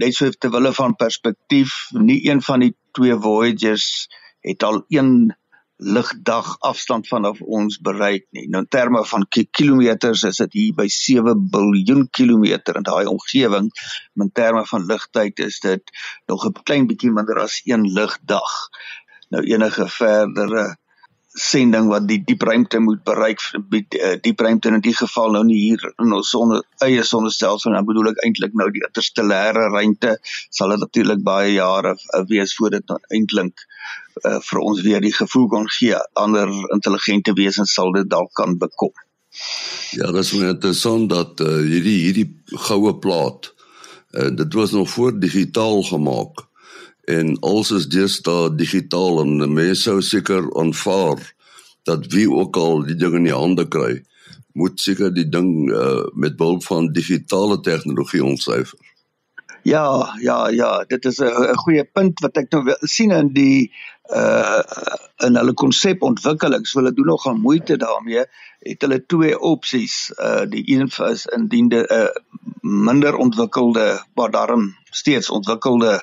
net 0.00 0.14
so 0.14 0.30
te 0.30 0.48
wille 0.50 0.72
van 0.72 0.96
perspektief 0.96 1.72
nie 1.92 2.20
een 2.28 2.42
van 2.42 2.60
die 2.60 2.74
twee 2.96 3.16
voyagers 3.16 4.08
het 4.40 4.62
al 4.62 4.84
een 4.88 5.36
ligdag 5.82 6.56
afstand 6.60 7.08
vanaf 7.08 7.40
ons 7.40 7.78
bereik 7.82 8.26
nie. 8.30 8.46
Nou 8.48 8.62
in 8.62 8.68
terme 8.68 9.04
van 9.06 9.26
kilometers 9.50 10.22
is 10.28 10.40
dit 10.42 10.52
hier 10.58 10.74
by 10.78 10.86
7 10.88 11.48
biljoen 11.50 12.06
kilometer 12.10 12.78
in 12.78 12.86
daai 12.86 13.06
omgewing. 13.10 13.70
In 14.20 14.30
terme 14.32 14.64
van 14.66 14.86
ligtyd 14.86 15.38
is 15.38 15.60
dit 15.60 15.82
nog 16.26 16.46
'n 16.46 16.62
klein 16.62 16.86
bietjie 16.86 17.10
minder 17.10 17.40
as 17.40 17.60
een 17.64 17.86
ligdag. 17.92 18.52
Nou 19.28 19.42
enige 19.44 19.88
verdere 19.88 20.76
sending 21.32 21.88
wat 21.88 22.04
die 22.08 22.20
diep 22.26 22.42
ruimte 22.44 22.78
moet 22.84 23.00
bereik 23.04 23.40
eh, 23.40 24.18
diep 24.20 24.40
ruimte 24.40 24.68
in 24.68 24.82
die 24.84 24.94
geval 24.96 25.32
nou 25.32 25.44
nie 25.48 25.58
hier 25.62 25.84
in 25.96 26.12
ons 26.12 26.30
sonne 26.34 26.60
eie 26.84 27.04
sonnestelsel 27.08 27.72
dan 27.72 27.88
bedoel 27.88 28.10
ek 28.12 28.20
eintlik 28.26 28.56
nou 28.58 28.68
die 28.74 28.84
interstellêre 28.84 29.70
ruimte 29.72 30.18
sal 30.50 30.74
dit 30.74 30.82
natuurlik 30.84 31.22
baie 31.24 31.54
jare 31.54 31.94
eh, 31.96 32.24
wees 32.28 32.52
voor 32.58 32.76
dit 32.76 32.84
nou 32.92 32.98
eintlik 33.16 33.64
uh, 34.24 34.38
vir 34.44 34.60
ons 34.60 34.82
weer 34.84 35.00
die 35.00 35.14
gevoel 35.14 35.48
kon 35.48 35.70
gee 35.78 35.96
ander 36.20 36.52
intelligente 36.74 37.32
wesens 37.38 37.72
sal 37.72 37.92
dit 37.96 38.08
dalk 38.10 38.32
kan 38.36 38.58
bekom. 38.60 38.92
Ja, 39.96 40.10
dit 40.12 40.20
is 40.20 40.32
interessant 40.36 41.08
dat 41.10 41.40
uh, 41.40 41.62
hierdie 41.64 41.98
hierdie 42.04 42.28
goue 42.68 42.92
plaat 43.00 43.48
uh, 44.12 44.28
dit 44.36 44.54
was 44.54 44.76
nog 44.76 44.90
voor 44.92 45.16
digitaal 45.16 45.80
gemaak 45.88 46.44
en 47.04 47.36
alles 47.40 47.70
is 47.70 47.88
deesdae 47.90 48.54
digitaal 48.54 49.20
en 49.24 49.52
mense 49.52 49.82
sou 49.82 50.00
seker 50.02 50.46
aanvaar 50.58 51.18
dat 51.82 52.06
wie 52.14 52.30
ook 52.30 52.56
al 52.56 52.84
die 52.86 52.94
ding 52.94 53.16
in 53.18 53.26
die 53.26 53.34
hande 53.34 53.66
kry 53.68 54.02
moet 54.52 54.80
seker 54.80 55.10
die 55.14 55.26
ding 55.28 55.70
uh, 55.72 56.04
met 56.14 56.36
behulp 56.36 56.64
van 56.64 56.92
digitale 56.92 57.60
tegnologie 57.60 58.24
ontsyfer. 58.24 58.78
Ja, 59.62 60.14
ja, 60.20 60.48
ja, 60.48 60.84
dit 60.84 61.04
is 61.04 61.18
'n 61.18 61.56
goeie 61.56 61.84
punt 61.84 62.20
wat 62.20 62.36
ek 62.36 62.50
nou 62.50 62.74
sien 62.80 63.10
in 63.10 63.32
die 63.32 63.72
uh 64.10 64.60
in 65.24 65.36
hulle 65.36 65.54
konsepontwikkeling. 65.54 66.66
So 66.66 66.78
hulle 66.80 66.92
doen 66.92 67.06
nog 67.06 67.22
gaan 67.22 67.40
moeite 67.40 67.76
daarmee. 67.76 68.24
Het 68.58 68.82
hulle 68.82 69.06
twee 69.06 69.38
opsies. 69.38 70.12
Uh 70.18 70.44
die 70.50 70.64
een 70.66 70.90
is 71.10 71.26
indien 71.26 71.68
'n 71.68 71.86
uh, 71.88 72.10
minder 72.60 73.16
ontwikkelde, 73.16 74.04
maar 74.14 74.30
daarom 74.30 74.74
steeds 74.90 75.30
ontwikkelde 75.30 75.92
uh 75.92 76.00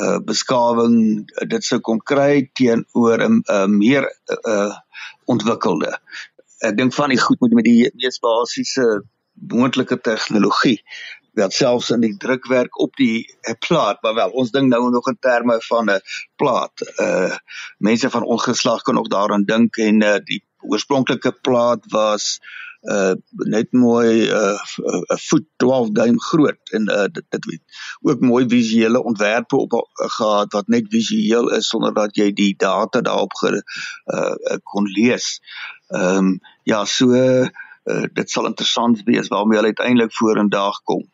uh 0.00 0.18
beskawing 0.24 0.96
uh, 1.20 1.46
dit 1.48 1.64
sou 1.64 1.80
kon 1.80 2.00
kry 2.00 2.48
teenoor 2.58 3.24
'n 3.28 3.42
uh, 3.46 3.66
meer 3.66 4.08
uh 4.48 4.74
ontwikkelde. 5.24 5.98
Ek 6.62 6.76
dink 6.76 6.94
van 6.94 7.10
die 7.10 7.20
goed 7.20 7.40
moet 7.40 7.54
met 7.58 7.64
die 7.64 7.90
mees 7.94 8.18
basiese 8.18 9.02
moontlike 9.32 10.00
tegnologie 10.00 10.80
wat 11.34 11.52
selfs 11.52 11.90
in 11.90 12.02
die 12.04 12.16
drukwerk 12.20 12.76
op 12.80 12.96
die 12.96 13.24
plaat, 13.64 14.02
maar 14.02 14.14
wel 14.14 14.34
ons 14.36 14.50
ding 14.52 14.68
nou 14.68 14.90
nog 14.90 15.08
in 15.08 15.16
terme 15.20 15.60
van 15.68 15.90
'n 15.90 16.00
plaat. 16.36 16.72
Uh 17.00 17.36
mense 17.78 18.10
van 18.10 18.24
ongeslag 18.24 18.82
kan 18.82 18.98
ook 18.98 19.10
daaraan 19.10 19.44
dink 19.44 19.76
en 19.76 20.02
uh, 20.02 20.18
die 20.24 20.44
oorspronklike 20.60 21.32
plaat 21.42 21.84
was 21.88 22.38
uh 22.40 22.71
net 23.46 23.72
mooi 23.72 24.26
'n 24.26 24.32
uh, 24.34 25.00
'n 25.14 25.18
voet 25.28 25.46
12 25.56 25.90
duim 25.90 26.20
groot 26.20 26.70
en 26.70 26.90
uh 26.90 27.06
dit 27.12 27.24
dit 27.28 27.60
ook 28.02 28.20
mooi 28.20 28.48
visuele 28.48 29.02
ontwerpe 29.02 29.56
op 29.56 29.72
uh, 29.72 29.80
gehad 29.94 30.52
wat 30.52 30.66
net 30.66 30.86
visueel 30.88 31.50
is 31.50 31.68
sonder 31.68 31.94
dat 31.94 32.16
jy 32.16 32.32
die 32.32 32.54
data 32.56 33.00
daarop 33.00 33.32
ge 33.32 33.62
uh 34.06 34.56
kon 34.62 34.86
lees. 34.86 35.40
Ehm 35.88 36.16
um, 36.16 36.40
ja, 36.62 36.84
so 36.84 37.14
uh, 37.14 38.04
dit 38.12 38.30
sal 38.30 38.46
interessant 38.46 39.02
wees 39.04 39.28
waarmee 39.28 39.56
hulle 39.58 39.74
uiteindelik 39.74 40.14
vorendag 40.14 40.82
kom. 40.82 41.04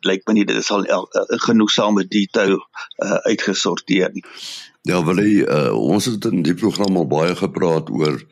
Lyk 0.00 0.26
my 0.26 0.34
nie 0.36 0.44
dit 0.44 0.56
is 0.56 0.70
al 0.70 0.86
uh, 0.86 1.04
genoegsame 1.44 2.06
detail 2.06 2.56
uh, 2.56 3.18
uitgesorteer 3.26 4.10
nie. 4.12 4.24
Ja, 4.82 5.04
wel 5.04 5.18
uh, 5.18 5.72
ons 5.74 6.04
het 6.04 6.24
in 6.24 6.42
die 6.42 6.54
program 6.54 6.96
al 6.96 7.06
baie 7.06 7.34
gepraat 7.36 7.90
oor 7.90 8.22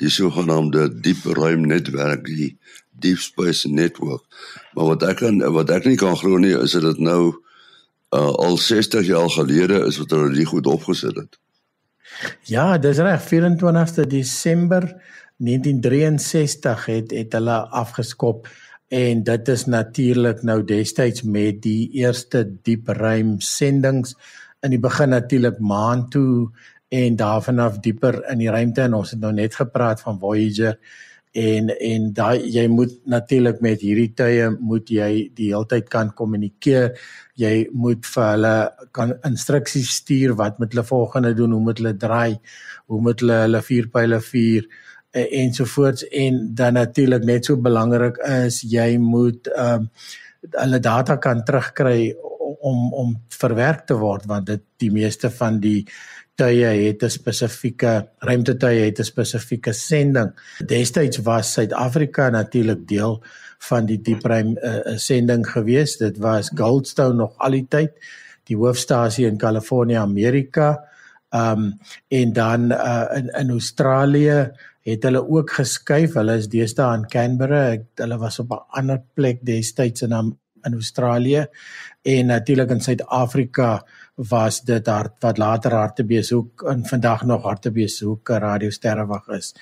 die 0.00 0.10
sogenaamde 0.10 0.88
diep 1.04 1.24
ruim 1.36 1.66
netwerk, 1.68 2.24
die 2.26 2.56
Deep 3.00 3.18
Space 3.18 3.68
Network. 3.68 4.24
Maar 4.74 4.94
wat 4.94 5.04
ek 5.08 5.20
kan 5.22 5.40
wat 5.54 5.70
ek 5.72 5.86
nie 5.88 5.98
kan 6.00 6.16
glo 6.20 6.40
nie 6.40 6.56
is 6.56 6.76
dit 6.76 7.00
nou 7.00 7.22
uh, 8.14 8.32
al 8.44 8.58
60 8.60 9.06
jaar 9.08 9.30
gelede 9.30 9.84
is 9.88 10.00
wat 10.00 10.12
hulle 10.16 10.34
dit 10.34 10.48
goed 10.48 10.68
opgesit 10.68 11.16
het. 11.16 11.38
Ja, 12.50 12.76
dis 12.78 12.98
reg, 13.00 13.22
24ste 13.28 14.04
Desember 14.10 14.84
1963 15.40 16.84
het 16.90 17.14
het 17.16 17.36
hulle 17.38 17.60
afgeskop 17.82 18.48
en 18.92 19.22
dit 19.24 19.48
is 19.48 19.64
natuurlik 19.70 20.42
nou 20.44 20.58
destyds 20.66 21.22
met 21.22 21.62
die 21.64 21.88
eerste 22.02 22.42
diep 22.66 22.90
ruim 22.98 23.38
sendinge 23.40 24.12
in 24.66 24.74
die 24.74 24.82
begin 24.82 25.14
natuurlik 25.14 25.60
maan 25.64 26.08
toe 26.12 26.50
en 26.90 27.16
daarvan 27.16 27.62
af 27.62 27.78
dieper 27.78 28.22
in 28.32 28.42
die 28.42 28.50
ruimte 28.50 28.82
en 28.82 28.98
ons 28.98 29.14
het 29.14 29.22
nou 29.22 29.32
net 29.32 29.54
gepraat 29.54 30.02
van 30.02 30.18
Voyager 30.18 30.78
en 31.32 31.70
en 31.70 32.08
daai 32.12 32.42
jy 32.50 32.66
moet 32.66 32.94
natuurlik 33.06 33.60
met 33.62 33.82
hierdie 33.86 34.10
tye 34.18 34.48
moet 34.50 34.90
jy 34.90 35.30
die 35.38 35.52
heeltyd 35.52 35.88
kan 35.88 36.10
kommunikeer 36.18 36.96
jy 37.38 37.68
moet 37.70 38.06
vir 38.06 38.24
hulle 38.32 38.54
kan 38.92 39.14
instruksies 39.28 39.92
stuur 40.00 40.34
wat 40.40 40.58
moet 40.58 40.74
hulle 40.74 40.86
volgende 40.88 41.34
doen 41.38 41.54
hoe 41.54 41.62
moet 41.68 41.78
hulle 41.78 41.94
draai 41.94 42.40
hoe 42.90 43.00
moet 43.00 43.22
hulle 43.22 43.36
hulle 43.44 43.60
vuurpyle 43.62 44.18
vuur 44.30 44.66
ensovoorts 45.14 46.08
en 46.10 46.40
dan 46.54 46.74
natuurlik 46.74 47.22
net 47.24 47.46
so 47.46 47.56
belangrik 47.56 48.18
is 48.26 48.62
jy 48.66 48.96
moet 48.98 49.46
ehm 49.54 49.86
um, 49.86 49.88
hulle 50.40 50.78
data 50.80 51.18
kan 51.20 51.42
terugkry 51.44 52.14
om 52.60 52.92
om 52.92 53.10
verwerk 53.28 53.86
te 53.86 53.94
word 53.94 54.24
want 54.26 54.46
dit 54.46 54.62
die 54.80 54.90
meeste 54.90 55.30
van 55.30 55.58
die 55.60 55.84
tye 56.40 56.70
het 56.86 57.02
'n 57.04 57.12
spesifieke 57.12 58.08
ruimtetye 58.18 58.86
het 58.88 58.98
'n 59.00 59.04
spesifieke 59.04 59.72
sending. 59.72 60.32
Destyds 60.66 61.22
was 61.22 61.52
Suid-Afrika 61.52 62.30
natuurlik 62.30 62.88
deel 62.88 63.22
van 63.58 63.86
die 63.86 64.00
diepruim 64.00 64.56
uh, 64.56 64.96
sending 64.96 65.46
gewees. 65.46 65.96
Dit 65.96 66.18
was 66.18 66.50
Goldstone 66.54 67.14
nog 67.14 67.34
al 67.38 67.50
die 67.50 67.66
tyd 67.68 67.92
die 68.44 68.56
hoofstasie 68.56 69.26
in 69.26 69.38
Kalifornië, 69.38 70.00
Amerika. 70.00 70.84
Um 71.30 71.78
en 72.08 72.32
dan 72.32 72.72
uh, 72.72 73.06
in 73.14 73.28
in 73.28 73.50
Australië 73.50 74.50
het 74.82 75.02
hulle 75.02 75.28
ook 75.28 75.50
geskuif. 75.50 76.14
Hulle 76.14 76.36
is 76.36 76.48
deesdae 76.48 76.96
in 76.96 77.06
Canberra. 77.06 77.76
Hulle 77.94 78.18
was 78.18 78.38
op 78.38 78.50
'n 78.50 78.64
ander 78.80 79.02
plek 79.14 79.38
destyds 79.42 80.02
in 80.02 80.12
in 80.64 80.72
Australië 80.72 81.46
en 82.02 82.26
natuurlik 82.26 82.70
in 82.70 82.80
Suid-Afrika 82.80 83.86
was 84.14 84.60
dit 84.60 84.86
hart 84.86 85.16
wat 85.20 85.38
later 85.38 85.72
hartebeeshoek 85.72 86.62
en 86.62 86.84
vandag 86.86 87.24
nog 87.24 87.42
hartebeeshoek 87.42 88.28
radio 88.28 88.70
sterrewag 88.70 89.28
is. 89.28 89.54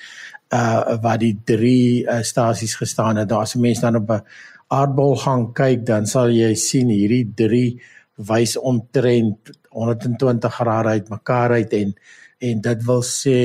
Uh 0.53 0.97
wat 1.01 1.19
die 1.19 1.37
drie 1.45 2.03
uh, 2.03 2.21
stasies 2.21 2.75
gestaan 2.75 3.15
het. 3.15 3.29
Daar's 3.29 3.55
mense 3.55 3.81
dan 3.81 3.95
op 3.95 4.09
'n 4.09 4.23
aardbol 4.67 5.15
gaan 5.17 5.53
kyk 5.53 5.85
dan 5.85 6.07
sal 6.07 6.29
jy 6.29 6.53
sien 6.55 6.89
hierdie 6.89 7.25
drie 7.35 7.81
wys 8.15 8.57
omtrent 8.57 9.51
120 9.69 10.53
grade 10.53 10.89
uit 10.89 11.09
mekaar 11.09 11.51
uit 11.51 11.73
en 11.73 11.95
en 12.39 12.61
dit 12.61 12.85
wil 12.87 13.01
sê 13.03 13.39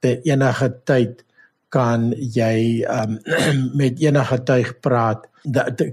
te 0.00 0.14
enige 0.24 0.68
tyd 0.84 1.24
kan 1.70 2.10
jy 2.18 2.82
um, 2.88 3.18
met 3.80 4.00
enige 4.02 4.38
tuig 4.46 4.72
praat 4.82 5.26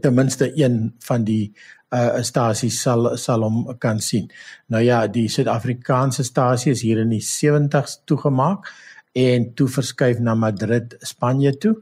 ten 0.01 0.13
minste 0.13 0.51
een 0.55 0.93
van 1.05 1.23
die 1.23 1.53
uh 1.95 2.21
stasies 2.23 2.81
sal 2.83 3.17
sal 3.17 3.43
hom 3.43 3.77
kan 3.79 3.99
sien. 3.99 4.27
Nou 4.67 4.81
ja, 4.83 5.05
die 5.07 5.27
Suid-Afrikaanse 5.29 6.23
stasie 6.23 6.71
is 6.71 6.81
hier 6.81 6.99
in 6.99 7.09
die 7.09 7.23
70s 7.23 8.01
toegemaak 8.05 8.67
en 9.17 9.53
toe 9.55 9.67
verskuif 9.67 10.19
na 10.19 10.35
Madrid, 10.35 10.97
Spanje 11.01 11.57
toe. 11.57 11.75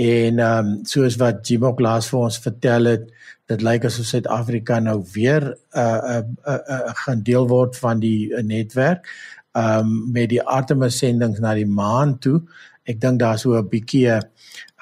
En 0.00 0.38
ehm 0.38 0.66
um, 0.66 0.84
soos 0.88 1.18
wat 1.20 1.42
Jimok 1.48 1.80
laas 1.80 2.08
vir 2.08 2.20
ons 2.20 2.38
vertel 2.40 2.86
het, 2.88 3.10
dit 3.50 3.62
lyk 3.66 3.84
asof 3.84 4.06
Suid-Afrika 4.06 4.78
nou 4.80 5.02
weer 5.14 5.42
'n 5.42 5.56
uh, 5.78 6.20
'n 6.20 6.36
uh, 6.46 6.54
'n 6.54 6.60
uh, 6.72 6.78
uh, 6.78 6.94
gaan 7.02 7.22
deel 7.22 7.48
word 7.48 7.76
van 7.76 8.00
die 8.00 8.30
uh, 8.30 8.42
netwerk 8.42 9.10
ehm 9.52 9.86
um, 9.86 10.12
met 10.12 10.28
die 10.30 10.42
Artemis 10.42 10.98
sendinge 10.98 11.40
na 11.40 11.54
die 11.54 11.66
maan 11.66 12.18
toe. 12.18 12.40
Ek 12.86 13.00
dink 13.00 13.18
daar's 13.20 13.42
so 13.42 13.58
'n 13.58 13.68
bietjie 13.68 14.08
'n 14.10 14.22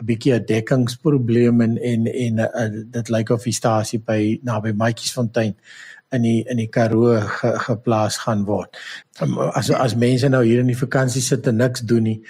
bietjie 0.04 0.34
'n 0.34 0.44
dekkingsprobleem 0.46 1.60
en 1.60 1.78
en 1.78 2.06
en 2.06 2.38
uh, 2.38 2.82
dit 2.90 3.08
lyk 3.08 3.30
of 3.30 3.44
die 3.44 3.52
stasie 3.52 3.98
by 3.98 4.40
naby 4.42 4.72
Matjiesfontein 4.72 5.56
in 6.12 6.22
die 6.22 6.44
in 6.48 6.56
die 6.56 6.68
Karoo 6.68 7.20
ge, 7.20 7.52
geplaas 7.58 8.18
gaan 8.24 8.44
word. 8.44 8.76
Um, 9.20 9.38
as 9.38 9.70
as 9.70 9.96
mense 9.96 10.28
nou 10.28 10.44
hier 10.44 10.60
in 10.60 10.70
die 10.72 10.78
vakansie 10.78 11.22
sit 11.22 11.46
en 11.46 11.56
niks 11.56 11.80
doen 11.80 12.02
nie, 12.02 12.20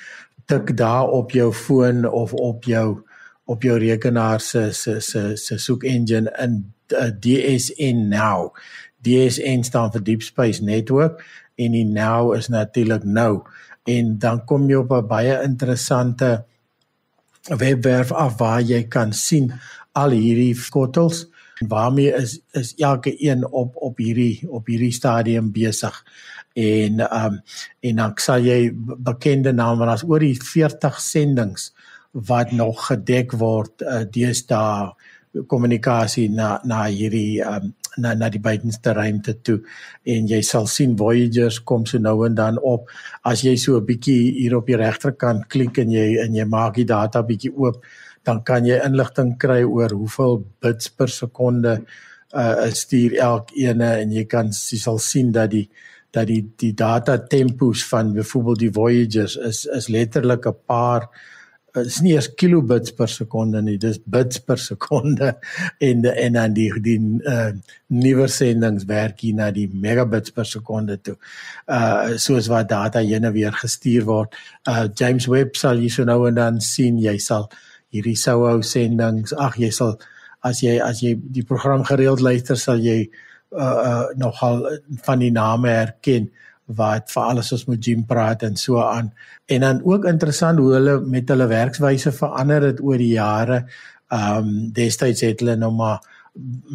tik 0.47 0.77
daar 0.77 1.11
op 1.11 1.31
jou 1.31 1.53
foon 1.53 2.07
of 2.07 2.33
op 2.33 2.65
jou 2.65 3.03
op 3.49 3.63
jou 3.63 3.79
rekenaar 3.79 4.41
se 4.41 4.73
se 4.73 5.01
se 5.01 5.37
se 5.37 5.59
soek 5.59 5.85
engine 5.85 6.33
in 6.39 6.73
uh, 6.93 7.11
DSN 7.11 8.09
now. 8.09 8.55
DSN 9.03 9.63
staan 9.63 9.93
vir 9.93 10.03
Deep 10.03 10.23
Space 10.23 10.65
Network 10.65 11.23
en 11.59 11.75
die 11.75 11.87
now 11.87 12.35
is 12.37 12.49
natuurlik 12.49 13.05
nou. 13.05 13.43
En 13.89 14.19
dan 14.19 14.45
kom 14.45 14.69
jy 14.71 14.77
op 14.83 14.93
'n 14.93 15.07
baie 15.07 15.43
interessante 15.43 16.45
webwerf 17.49 18.13
af 18.13 18.39
waar 18.39 18.61
jy 18.61 18.83
kan 18.89 19.13
sien 19.13 19.53
al 19.93 20.11
hierdie 20.11 20.55
skottels. 20.55 21.27
Waarmee 21.69 22.15
is 22.15 22.41
is 22.53 22.75
elke 22.75 23.15
een 23.19 23.47
op 23.47 23.77
op 23.77 23.97
hierdie 23.99 24.47
op 24.49 24.67
hierdie 24.67 24.93
stadium 24.93 25.53
besig 25.53 26.05
en 26.55 27.01
um 27.25 27.41
en 27.81 27.97
dan 27.97 28.13
sal 28.15 28.43
jy 28.43 28.71
bekende 28.75 29.53
name 29.53 29.79
want 29.79 29.91
daar's 29.91 30.07
oor 30.09 30.23
die 30.23 30.37
40 30.43 31.01
sendinge 31.01 31.71
wat 32.13 32.51
nog 32.53 32.87
gedek 32.87 33.33
word 33.39 33.83
uh, 33.83 34.03
deesdae 34.11 34.95
kommunikasie 35.47 36.29
na 36.29 36.59
na 36.65 36.85
hierdie 36.87 37.43
um, 37.45 37.73
na 37.99 38.15
na 38.15 38.29
die 38.29 38.41
buitenste 38.41 38.93
ruimte 38.95 39.35
toe. 39.43 39.61
En 40.07 40.29
jy 40.29 40.43
sal 40.43 40.67
sien 40.67 40.97
Voyagers 40.97 41.61
kom 41.65 41.87
so 41.87 41.99
nou 41.99 42.27
en 42.27 42.35
dan 42.35 42.59
op. 42.59 42.91
As 43.25 43.43
jy 43.43 43.57
so 43.57 43.77
'n 43.77 43.87
bietjie 43.87 44.33
hier 44.41 44.57
op 44.57 44.67
die 44.67 44.77
regterkant 44.77 45.49
klik 45.49 45.79
en 45.79 45.91
jy 45.91 46.19
en 46.25 46.35
jy 46.35 46.45
maak 46.45 46.75
die 46.75 46.85
data 46.85 47.23
bietjie 47.23 47.53
oop 47.57 47.83
dan 48.29 48.43
kan 48.45 48.67
jy 48.67 48.79
inligting 48.85 49.37
kry 49.41 49.63
oor 49.65 49.93
hoeveel 49.97 50.43
bits 50.61 50.93
per 50.93 51.09
sekonde 51.09 51.79
uh 52.37 52.69
stuur 52.77 53.17
elkeene 53.25 53.89
en 54.03 54.11
jy 54.13 54.25
kan 54.29 54.51
jy 54.53 54.79
sal 54.79 54.99
sien 55.01 55.33
dat 55.33 55.51
die 55.55 55.65
dat 56.13 56.29
die 56.29 56.43
die 56.61 56.75
data 56.77 57.17
tempos 57.19 57.85
van 57.89 58.13
byvoorbeeld 58.17 58.65
die 58.65 58.73
Voyagers 58.73 59.37
is 59.51 59.65
is 59.79 59.89
letterlik 59.89 60.47
'n 60.47 60.57
paar 60.67 61.09
is 61.77 61.99
nie 62.03 62.15
eers 62.15 62.29
kilobits 62.39 62.93
per 62.97 63.11
sekonde 63.13 63.61
nie, 63.65 63.77
dis 63.81 63.99
bits 64.01 64.41
per 64.45 64.59
sekonde 64.63 65.35
en 65.89 66.03
de, 66.05 66.13
en 66.25 66.39
dan 66.39 66.55
die 66.57 66.69
die 66.85 66.99
uh, 67.29 67.51
nuwe 67.93 68.29
sendings 68.33 68.87
werk 68.89 69.21
hier 69.25 69.37
na 69.39 69.51
die 69.55 69.67
megabits 69.69 70.35
per 70.35 70.49
sekonde 70.49 70.99
toe. 71.03 71.17
Uh 71.69 72.17
soos 72.21 72.49
wat 72.53 72.71
data 72.73 73.03
heen 73.05 73.29
en 73.29 73.35
weer 73.37 73.53
gestuur 73.53 74.07
word. 74.09 74.37
Uh 74.69 74.87
James 74.89 75.29
Webb 75.29 75.57
sal 75.61 75.81
jy 75.83 75.93
so 75.93 76.09
nou 76.09 76.23
en 76.29 76.39
dan 76.41 76.61
sien 76.65 76.99
jy 77.03 77.19
sal 77.23 77.49
hierdie 77.95 78.17
SOHO 78.21 78.61
sendings, 78.67 79.33
ag 79.33 79.57
jy 79.61 79.71
sal 79.73 79.97
as 80.45 80.63
jy 80.63 80.79
as 80.85 81.03
jy 81.03 81.15
die 81.17 81.45
program 81.47 81.85
gereeld 81.89 82.21
luister 82.25 82.57
sal 82.57 82.81
jy 82.81 83.01
uh, 83.53 83.63
uh 83.63 84.05
nogal 84.17 84.65
van 85.05 85.25
die 85.25 85.33
name 85.35 85.73
herken. 85.73 86.29
Uh 86.29 86.47
wat 86.77 87.11
vir 87.13 87.23
alles 87.23 87.53
ons 87.57 87.65
met 87.71 87.85
Jim 87.85 88.05
praat 88.07 88.43
en 88.45 88.57
so 88.57 88.81
aan. 88.83 89.13
En 89.47 89.61
dan 89.65 89.81
ook 89.85 90.05
interessant 90.05 90.59
hoe 90.59 90.73
hulle 90.77 91.01
met 91.01 91.29
hulle 91.29 91.47
werkswyse 91.49 92.13
verander 92.13 92.63
het 92.63 92.81
oor 92.81 93.01
die 93.01 93.15
jare. 93.17 93.65
Ehm 94.13 94.49
um, 94.49 94.73
destyds 94.73 95.25
het 95.25 95.41
hulle 95.41 95.57
nou 95.57 95.73
maar 95.73 96.01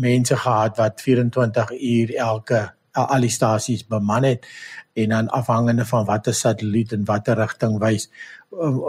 mense 0.01 0.37
gehad 0.37 0.77
wat 0.77 1.01
24 1.01 1.71
uur 1.71 2.15
elke 2.15 2.63
al 2.93 3.25
die 3.25 3.31
stasies 3.33 3.85
beman 3.89 4.23
het 4.23 4.45
en 4.93 5.09
dan 5.09 5.29
afhangende 5.29 5.85
van 5.85 6.05
watter 6.05 6.33
satelliet 6.33 6.93
en 6.93 7.05
watter 7.05 7.37
rigting 7.37 7.79
wys 7.81 8.09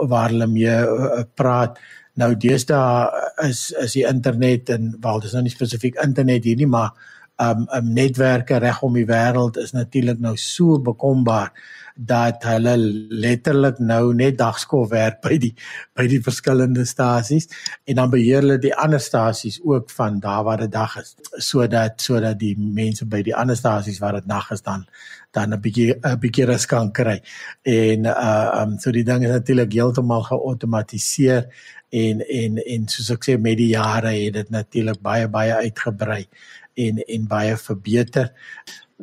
waar 0.09 0.29
hulle 0.29 0.47
mee 0.47 0.69
uh, 0.69 1.23
praat. 1.33 1.79
Nou 2.13 2.35
deesdae 2.37 3.23
is 3.47 3.71
is 3.81 3.97
die 3.97 4.05
internet 4.07 4.69
en 4.69 4.93
wel 5.01 5.19
dis 5.19 5.33
nou 5.33 5.43
nie 5.43 5.53
spesifiek 5.53 5.97
internet 6.03 6.43
hier 6.43 6.59
nie, 6.59 6.69
maar 6.69 6.93
um, 7.41 7.65
um 7.75 7.93
netwerke 7.93 8.59
regom 8.59 8.93
die 8.93 9.07
wêreld 9.09 9.57
is 9.57 9.73
natuurlik 9.75 10.19
nou 10.19 10.35
so 10.37 10.79
bekombaar 10.79 11.51
dat 11.95 12.43
hulle 12.43 12.75
letterlik 13.23 13.77
nou 13.79 14.13
net 14.13 14.35
dagskof 14.37 14.89
werk 14.91 15.21
by 15.23 15.37
die 15.39 15.53
by 15.95 16.03
die 16.11 16.19
verskillende 16.23 16.83
stasies 16.85 17.47
en 17.87 18.01
dan 18.01 18.11
beheer 18.11 18.43
hulle 18.43 18.57
die 18.59 18.73
ander 18.75 18.99
stasies 18.99 19.61
ook 19.63 19.89
van 19.95 20.19
daar 20.19 20.43
waar 20.43 20.65
dit 20.65 20.71
dag 20.71 20.97
is 20.99 21.15
sodat 21.39 22.01
sodat 22.03 22.39
die 22.39 22.55
mense 22.59 23.07
by 23.07 23.21
die 23.23 23.35
ander 23.35 23.55
stasies 23.55 24.01
waar 24.03 24.19
dit 24.19 24.27
nag 24.27 24.51
is 24.51 24.61
dan 24.61 24.83
dan 25.31 25.53
'n 25.53 25.61
bietjie 25.61 25.95
'n 25.95 26.19
bietjie 26.19 26.45
rus 26.45 26.65
kan 26.65 26.91
kry. 26.91 27.21
En 27.63 28.05
uh 28.05 28.51
um 28.61 28.77
so 28.79 28.91
die 28.91 29.03
ding 29.03 29.23
is 29.23 29.31
natuurlik 29.31 29.71
heeltemal 29.73 30.23
geautomatiseer 30.23 31.47
en 31.89 32.21
en 32.27 32.57
en 32.57 32.87
soos 32.87 33.11
ek 33.15 33.23
sê 33.23 33.37
met 33.39 33.57
die 33.57 33.71
jare 33.71 34.11
het 34.11 34.33
dit 34.33 34.49
natuurlik 34.49 35.01
baie 35.01 35.27
baie 35.27 35.53
uitgebrei 35.53 36.27
en 36.75 36.99
en 37.03 37.27
baie 37.27 37.55
verbeter. 37.57 38.31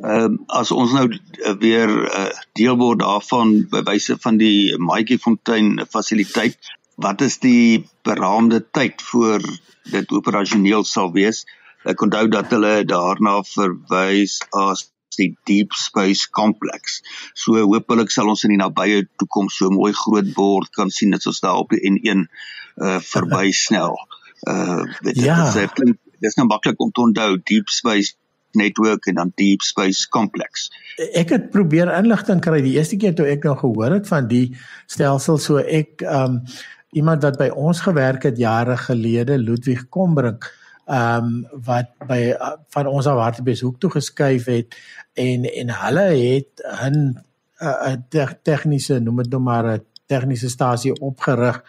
Ehm 0.01 0.23
um, 0.25 0.37
as 0.47 0.71
ons 0.73 0.93
nou 0.93 1.07
uh, 1.09 1.53
weer 1.61 1.89
uh, 1.89 2.29
deel 2.57 2.77
word 2.77 3.03
daarvan 3.03 3.59
by 3.69 3.83
wyse 3.89 4.17
van 4.23 4.39
die 4.41 4.77
Maatjiefontein 4.77 5.83
fasiliteit, 5.89 6.57
wat 6.95 7.21
is 7.21 7.37
die 7.43 7.85
beraamde 8.05 8.63
tyd 8.71 9.01
voor 9.01 9.45
dit 9.91 10.11
operasioneel 10.11 10.83
sal 10.83 11.13
wees? 11.13 11.43
Ek 11.85 12.01
onthou 12.01 12.25
dat 12.31 12.49
hulle 12.55 12.81
daarna 12.89 13.41
verwys 13.45 14.39
as 14.55 14.87
die 15.17 15.33
Deep 15.45 15.73
Space 15.77 16.29
Complex. 16.29 17.01
So 17.37 17.61
hopelik 17.61 18.09
sal 18.09 18.31
ons 18.33 18.45
in 18.47 18.55
die 18.55 18.61
nabye 18.61 19.03
toekoms 19.21 19.59
so 19.59 19.69
mooi 19.73 19.91
groot 19.97 20.33
bord 20.33 20.73
kan 20.73 20.89
sien 20.89 21.13
dat 21.13 21.25
ons 21.29 21.41
daar 21.43 21.61
op 21.61 21.73
die 21.73 21.83
N1 21.91 22.25
uh 22.81 22.97
verby 23.05 23.51
snel. 23.53 23.93
Uh 24.49 24.81
dit 25.05 25.21
ja. 25.21 25.43
is 25.47 25.59
dit 25.61 25.93
is 26.23 26.35
nou 26.35 26.47
maklik 26.47 26.81
om 26.81 26.91
te 26.91 27.01
onthou 27.01 27.37
Deep 27.43 27.69
Space 27.69 28.15
netwerk 28.53 29.05
en 29.05 29.13
dan 29.13 29.31
deep 29.35 29.61
space 29.61 30.09
complex. 30.09 30.69
Ek 31.13 31.33
het 31.33 31.49
probeer 31.53 31.91
inligting 31.97 32.41
kry 32.43 32.61
die 32.63 32.75
eerste 32.77 32.99
keer 33.01 33.15
toe 33.17 33.27
ek 33.29 33.45
nou 33.47 33.55
gehoor 33.59 33.97
het 33.97 34.09
van 34.09 34.27
die 34.29 34.45
stelsel 34.91 35.39
so 35.41 35.61
ek 35.61 36.05
um 36.07 36.41
iemand 36.93 37.23
wat 37.25 37.39
by 37.39 37.49
ons 37.57 37.81
gewerk 37.81 38.27
het 38.27 38.37
jare 38.37 38.77
gelede 38.77 39.39
Ludwig 39.41 39.87
Kombrink 39.89 40.45
um 40.85 41.39
wat 41.65 41.89
by 42.05 42.35
uh, 42.35 42.53
van 42.75 42.89
ons 42.91 43.07
af 43.09 43.21
Hartbeespoort 43.21 43.79
toe 43.81 43.93
geskuif 43.95 44.49
het 44.51 44.77
en 45.17 45.47
en 45.49 45.73
hulle 45.81 46.07
het 46.13 46.61
'n 46.91 47.17
'n 47.63 48.37
tegniese 48.43 48.99
noem 48.99 49.23
dit 49.23 49.31
nou 49.31 49.41
maar 49.41 49.65
'n 49.65 49.85
tegniese 50.05 50.49
stasie 50.49 50.93
opgerig 51.01 51.63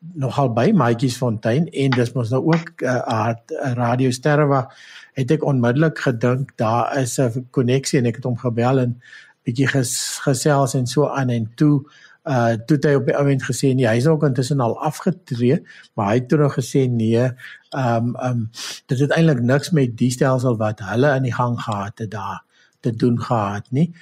nogal 0.00 0.52
by 0.56 0.70
Maatjiesfontein 0.74 1.68
en 1.68 1.96
dis 1.96 2.12
mos 2.16 2.30
nou 2.32 2.42
ook 2.52 2.82
'n 2.82 2.86
uh, 2.86 3.34
uh, 3.64 3.72
radio 3.76 4.10
sterrewag 4.10 4.72
het 5.12 5.30
ek 5.30 5.44
onmiddellik 5.44 5.98
gedink 5.98 6.52
daar 6.56 6.98
is 6.98 7.18
'n 7.20 7.46
koneksie 7.50 7.98
en 7.98 8.06
ek 8.06 8.16
het 8.16 8.24
hom 8.24 8.36
gebel 8.36 8.78
en 8.78 9.00
bietjie 9.44 9.66
ges, 9.66 10.20
gesels 10.22 10.74
en 10.74 10.86
so 10.86 11.08
aan 11.08 11.28
en 11.28 11.52
toe 11.54 11.84
uh 12.24 12.52
toe 12.66 12.76
het 12.76 12.84
hy 12.84 12.94
op 12.94 13.06
die 13.06 13.16
oomblik 13.16 13.42
gesê 13.42 13.74
nee 13.74 13.88
hy's 13.88 14.06
ook 14.06 14.24
intussen 14.24 14.60
al 14.60 14.80
afgetree 14.80 15.62
maar 15.94 16.06
hy 16.06 16.14
het 16.14 16.28
toe 16.28 16.38
nog 16.38 16.54
gesê 16.54 16.88
nee 16.88 17.32
um 17.76 18.16
um 18.16 18.50
dit 18.86 18.98
het 18.98 19.10
eintlik 19.10 19.40
niks 19.40 19.70
met 19.70 19.96
die 19.96 20.10
stelsel 20.10 20.56
wat 20.56 20.80
hulle 20.80 21.16
in 21.16 21.22
die 21.22 21.34
gang 21.34 21.60
gehad 21.60 21.98
het 21.98 22.10
daar 22.10 22.44
te 22.80 22.96
doen 22.96 23.20
gehad 23.22 23.66
nie. 23.70 23.92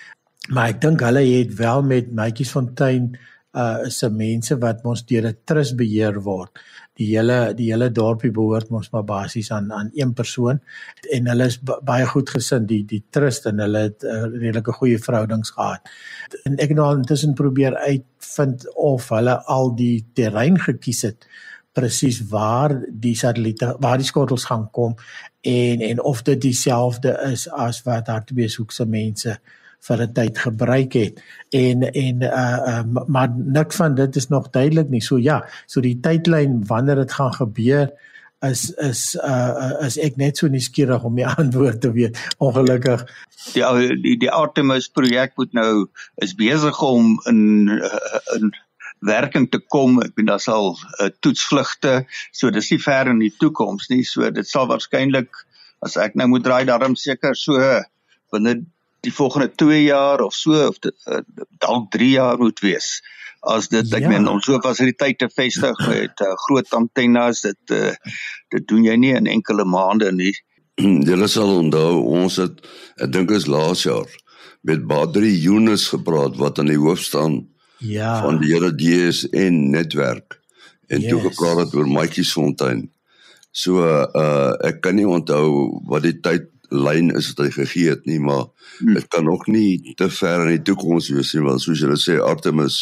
Maar 0.48 0.72
ek 0.72 0.80
dink 0.80 1.02
hulle 1.04 1.24
het 1.24 1.54
wel 1.58 1.82
met 1.82 2.12
Maatjiesfontein 2.14 3.12
uh 3.58 3.88
se 3.88 4.10
mense 4.10 4.58
wat 4.62 4.84
mos 4.84 5.04
deur 5.06 5.26
'n 5.28 5.38
trust 5.44 5.76
beheer 5.76 6.20
word 6.22 6.58
die 6.98 7.08
hele 7.12 7.54
die 7.58 7.68
hele 7.70 7.88
dorpie 7.94 8.30
behoort 8.34 8.70
mos 8.74 8.90
maar 8.92 9.04
basies 9.06 9.50
aan 9.54 9.70
aan 9.72 9.90
een 9.94 10.14
persoon 10.18 10.58
en 11.14 11.28
hulle 11.30 11.46
is 11.52 11.58
baie 11.62 12.06
goed 12.12 12.30
gesind 12.34 12.66
die 12.70 12.82
die 12.92 13.02
trust 13.14 13.46
en 13.50 13.62
hulle 13.62 13.84
het 13.88 14.02
'n 14.04 14.14
uh, 14.14 14.40
redelike 14.42 14.72
goeie 14.80 14.98
verhoudings 14.98 15.50
gehad. 15.50 15.80
En 16.44 16.58
ek 16.58 16.74
nou 16.74 16.88
intussen 16.96 17.34
probeer 17.34 17.76
uitvind 17.76 18.66
of 18.74 19.08
hulle 19.08 19.36
al 19.44 19.74
die 19.74 20.06
terrein 20.14 20.58
gekies 20.58 21.02
het 21.02 21.28
presies 21.72 22.18
waar 22.30 22.74
die 22.90 23.14
satelliete 23.14 23.76
waar 23.78 23.98
die 23.98 24.06
skottels 24.06 24.44
gaan 24.44 24.70
kom 24.70 24.94
en 25.40 25.80
en 25.80 26.02
of 26.02 26.22
dit 26.22 26.40
dieselfde 26.40 27.14
is 27.32 27.48
as 27.50 27.82
wat 27.82 28.06
hartbeeshoek 28.06 28.72
se 28.72 28.84
mense 28.86 29.30
uh 29.30 29.57
vir 29.86 30.02
'n 30.02 30.12
tyd 30.12 30.38
gebruik 30.38 30.92
het 30.92 31.22
en 31.54 31.82
en 31.82 32.22
uh, 32.22 32.58
uh 32.72 33.04
maar 33.06 33.30
niks 33.30 33.76
van 33.76 33.94
dit 33.94 34.16
is 34.16 34.28
nog 34.28 34.50
duidelik 34.50 34.88
nie. 34.88 35.00
So 35.00 35.18
ja, 35.18 35.44
so 35.66 35.80
die 35.80 35.98
tydlyn 36.00 36.66
wanneer 36.66 36.96
dit 36.96 37.12
gaan 37.12 37.34
gebeur 37.34 37.90
is 38.40 38.70
is 38.70 39.14
uh 39.14 39.72
is 39.86 39.98
ek 39.98 40.16
net 40.16 40.36
so 40.36 40.46
nuuskierig 40.46 41.04
om 41.04 41.16
die 41.16 41.26
antwoord 41.42 41.80
te 41.80 41.92
weet. 41.92 42.18
Ongelukkig 42.38 43.06
die 43.54 43.96
die 44.02 44.16
die 44.18 44.30
Artemis 44.30 44.88
projek 44.88 45.36
moet 45.36 45.52
nou 45.52 45.88
is 46.22 46.34
besig 46.34 46.82
om 46.82 47.20
in 47.26 47.68
in 48.36 48.54
werking 49.00 49.46
te 49.50 49.58
kom. 49.58 50.00
Ek 50.02 50.14
bedoel 50.14 50.34
daar 50.34 50.42
sal 50.42 50.72
uh, 50.74 51.10
toetsvlugte, 51.22 52.02
so 52.32 52.50
dis 52.50 52.70
nie 52.72 52.80
ver 52.82 53.12
in 53.12 53.22
die 53.22 53.34
toekoms 53.38 53.88
nie. 53.92 54.02
So 54.04 54.30
dit 54.30 54.48
sal 54.48 54.66
waarskynlik 54.70 55.44
as 55.86 55.96
ek 56.00 56.16
nou 56.18 56.26
moet 56.32 56.42
draai 56.46 56.64
daarom 56.66 56.96
seker 56.98 57.36
so 57.38 57.58
binne 58.32 58.58
die 59.06 59.12
volgende 59.14 59.50
2 59.54 59.82
jaar 59.82 60.22
of 60.24 60.34
so 60.34 60.68
of 60.68 60.78
uh, 60.84 61.20
dalk 61.62 61.90
3 61.94 62.10
jaar 62.10 62.38
moet 62.38 62.60
wees 62.64 62.98
as 63.40 63.68
dit 63.70 63.92
ek 63.94 64.06
ja. 64.06 64.10
meen 64.10 64.28
om 64.28 64.40
so 64.42 64.58
fasiliteite 64.62 65.28
te 65.28 65.34
vestig 65.34 65.78
met 65.86 66.22
uh, 66.26 66.34
groot 66.46 66.72
antennes 66.74 67.42
dit 67.46 67.74
uh, 67.76 67.92
dit 68.54 68.66
doen 68.68 68.84
jy 68.88 68.96
nie 68.98 69.14
in 69.14 69.30
enkele 69.30 69.64
maande 69.64 70.10
nie 70.12 70.34
Julle 71.08 71.28
sal 71.30 71.52
onthou 71.58 72.02
ons 72.18 72.40
het 72.42 72.58
ek 72.98 73.12
dink 73.14 73.34
is 73.34 73.46
laas 73.50 73.84
jaar 73.86 74.10
met 74.66 74.84
Badri 74.90 75.30
Yunus 75.30 75.88
gepraat 75.94 76.36
wat 76.42 76.58
aan 76.58 76.72
die 76.72 76.80
hoof 76.80 77.02
staan 77.06 77.40
ja 77.78 78.18
van 78.24 78.40
die 78.42 78.50
hele 78.50 78.72
DSN 78.74 79.70
netwerk 79.70 80.40
en 80.88 81.02
yes. 81.04 81.10
toe 81.10 81.20
gepraat 81.30 81.62
het 81.62 81.74
oor 81.78 81.90
Maatjiesfontein 81.94 82.88
so 83.54 83.82
uh, 83.82 84.54
ek 84.66 84.82
kan 84.82 84.98
nie 84.98 85.06
onthou 85.06 85.78
wat 85.90 86.06
die 86.06 86.18
tyd 86.22 86.50
lyn 86.70 87.10
is 87.16 87.32
wat 87.32 87.46
hy 87.46 87.50
gegee 87.54 87.94
het 87.94 88.06
nie, 88.06 88.20
maar 88.20 88.46
hmm. 88.78 88.94
dit 88.94 89.08
kan 89.08 89.24
nog 89.24 89.46
nie 89.46 89.94
te 89.96 90.10
ver 90.10 90.46
in 90.46 90.56
die 90.56 90.64
toekoms 90.70 91.10
wees 91.14 91.34
nie, 91.34 91.44
want 91.46 91.62
soos 91.64 91.82
julle 91.82 91.98
sê 92.00 92.18
Artemis 92.22 92.78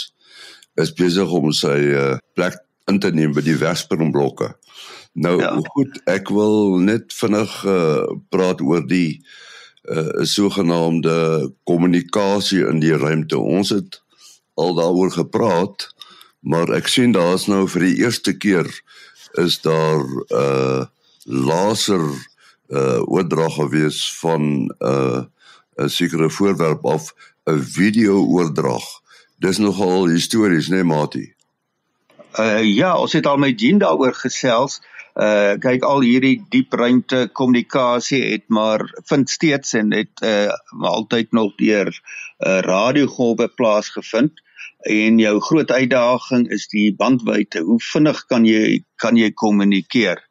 is 0.81 0.93
besig 0.97 1.31
om 1.33 1.53
sy 1.57 1.77
uh, 1.97 2.17
plek 2.37 2.59
in 2.91 3.01
te 3.03 3.11
neem 3.15 3.35
by 3.35 3.43
die 3.45 3.57
Vesperonblokke. 3.59 4.53
Nou 5.17 5.39
ja. 5.41 5.55
goed, 5.73 5.97
ek 6.13 6.31
wil 6.35 6.77
net 6.85 7.15
vinnig 7.17 7.53
uh, 7.65 8.05
praat 8.31 8.61
oor 8.61 8.85
die 8.87 9.23
uh, 9.89 10.23
sogenaamde 10.29 11.17
kommunikasie 11.65 12.67
in 12.69 12.83
die 12.83 12.95
ruimte. 12.97 13.39
Ons 13.41 13.73
het 13.73 14.01
al 14.61 14.77
daaroor 14.77 15.15
gepraat, 15.17 15.89
maar 16.45 16.71
ek 16.77 16.91
sien 16.93 17.17
daar's 17.17 17.49
nou 17.49 17.65
vir 17.71 17.89
die 17.89 17.97
eerste 18.05 18.37
keer 18.37 18.69
is 19.41 19.61
daar 19.65 20.05
'n 20.05 20.25
uh, 20.37 20.85
laser 21.27 22.05
uh 22.69 23.03
oordrag 23.05 23.55
gewees 23.55 24.19
van 24.19 24.75
uh, 24.79 25.23
'n 25.77 25.89
sekere 25.89 26.31
voorwerp 26.31 26.85
of 26.85 27.15
'n 27.45 27.59
video 27.59 28.25
oordrag. 28.25 28.85
Dis 29.39 29.59
nogal 29.59 30.09
histories, 30.09 30.69
né, 30.69 30.75
nee, 30.75 30.85
Mati? 30.85 31.35
Uh 32.39 32.63
ja, 32.65 32.97
ons 32.99 33.13
het 33.13 33.27
al 33.27 33.37
met 33.37 33.61
Jean 33.61 33.79
daaroor 33.79 34.15
gesels. 34.15 34.81
Uh 35.15 35.55
kyk 35.61 35.83
al 35.83 36.01
hierdie 36.01 36.45
diep 36.49 36.73
ruimte 36.73 37.29
kommunikasie 37.33 38.23
het 38.33 38.49
maar 38.49 38.85
vind 39.05 39.31
steeds 39.31 39.73
en 39.73 39.93
het 39.93 40.21
uh 40.21 40.53
altyd 40.81 41.33
nog 41.33 41.55
deur 41.57 41.89
uh 41.89 42.61
radiogolwe 42.61 43.49
plaasgevind 43.49 44.43
en 44.87 45.19
jou 45.19 45.41
groot 45.41 45.71
uitdaging 45.71 46.49
is 46.53 46.69
die 46.69 46.95
bandwydte. 46.95 47.61
Hoe 47.61 47.81
vinnig 47.81 48.25
kan 48.27 48.45
jy 48.45 48.83
kan 48.97 49.17
jy 49.17 49.33
kommunikeer? 49.33 50.23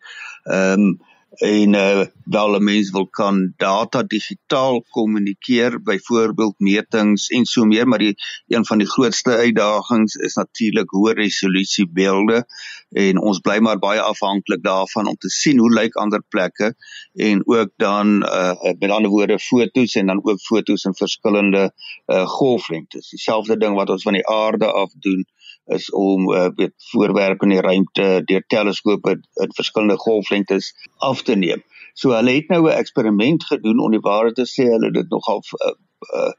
Ehm 0.44 0.80
um, 0.80 1.14
en 1.38 1.74
uh 1.74 2.06
wel 2.26 2.56
'n 2.56 2.64
mens 2.64 2.90
wil 2.90 3.08
kan 3.08 3.54
data 3.58 4.04
digitaal 4.04 4.82
kommunikeer 4.90 5.82
byvoorbeeld 5.82 6.56
metings 6.58 7.28
en 7.28 7.46
so 7.46 7.66
meer 7.66 7.88
maar 7.88 8.00
die 8.00 8.16
een 8.48 8.66
van 8.66 8.78
die 8.78 8.88
grootste 8.88 9.32
uitdagings 9.32 10.16
is 10.16 10.36
natuurlik 10.36 10.90
hoë 10.90 11.14
resolusie 11.14 11.88
beelde 11.88 12.46
en 12.90 13.22
ons 13.22 13.40
bly 13.40 13.58
maar 13.60 13.80
baie 13.80 14.02
afhanklik 14.02 14.64
daarvan 14.64 15.08
om 15.08 15.16
te 15.16 15.30
sien 15.30 15.58
hoe 15.60 15.74
lyk 15.74 15.96
ander 15.96 16.24
plekke 16.30 16.76
en 17.14 17.42
ook 17.46 17.72
dan 17.78 18.24
uh 18.24 18.74
met 18.80 18.92
ander 18.92 19.12
woorde 19.12 19.40
fotos 19.40 19.96
en 19.96 20.06
dan 20.06 20.22
ook 20.24 20.40
fotos 20.40 20.84
in 20.84 20.96
verskillende 20.96 21.72
uh 22.06 22.28
golflengtes. 22.28 23.10
Dieselfde 23.10 23.58
ding 23.58 23.76
wat 23.76 23.90
ons 23.90 24.04
van 24.04 24.14
die 24.14 24.28
aarde 24.28 24.72
af 24.72 24.92
doen 25.00 25.26
is 25.66 25.90
om 25.92 26.30
uh, 26.34 26.50
weet 26.56 26.74
voorwerpe 26.92 27.46
in 27.46 27.56
die 27.56 27.62
ruimte 27.62 28.22
deur 28.26 28.44
teleskope 28.48 29.16
in 29.42 29.56
verskillende 29.58 29.98
golflengtes 29.98 30.74
af 30.98 31.24
te 31.24 31.36
neem. 31.36 31.64
So 31.94 32.14
hulle 32.14 32.36
het 32.36 32.50
nou 32.50 32.68
'n 32.68 32.78
eksperiment 32.78 33.44
gedoen 33.44 33.80
om 33.80 33.92
die 33.92 34.04
waarheid 34.04 34.36
te 34.36 34.46
sê 34.46 34.68
hulle 34.70 34.92
dit 34.92 35.10
nogal 35.10 35.42
uh, 35.66 35.74
uh, 36.14 36.34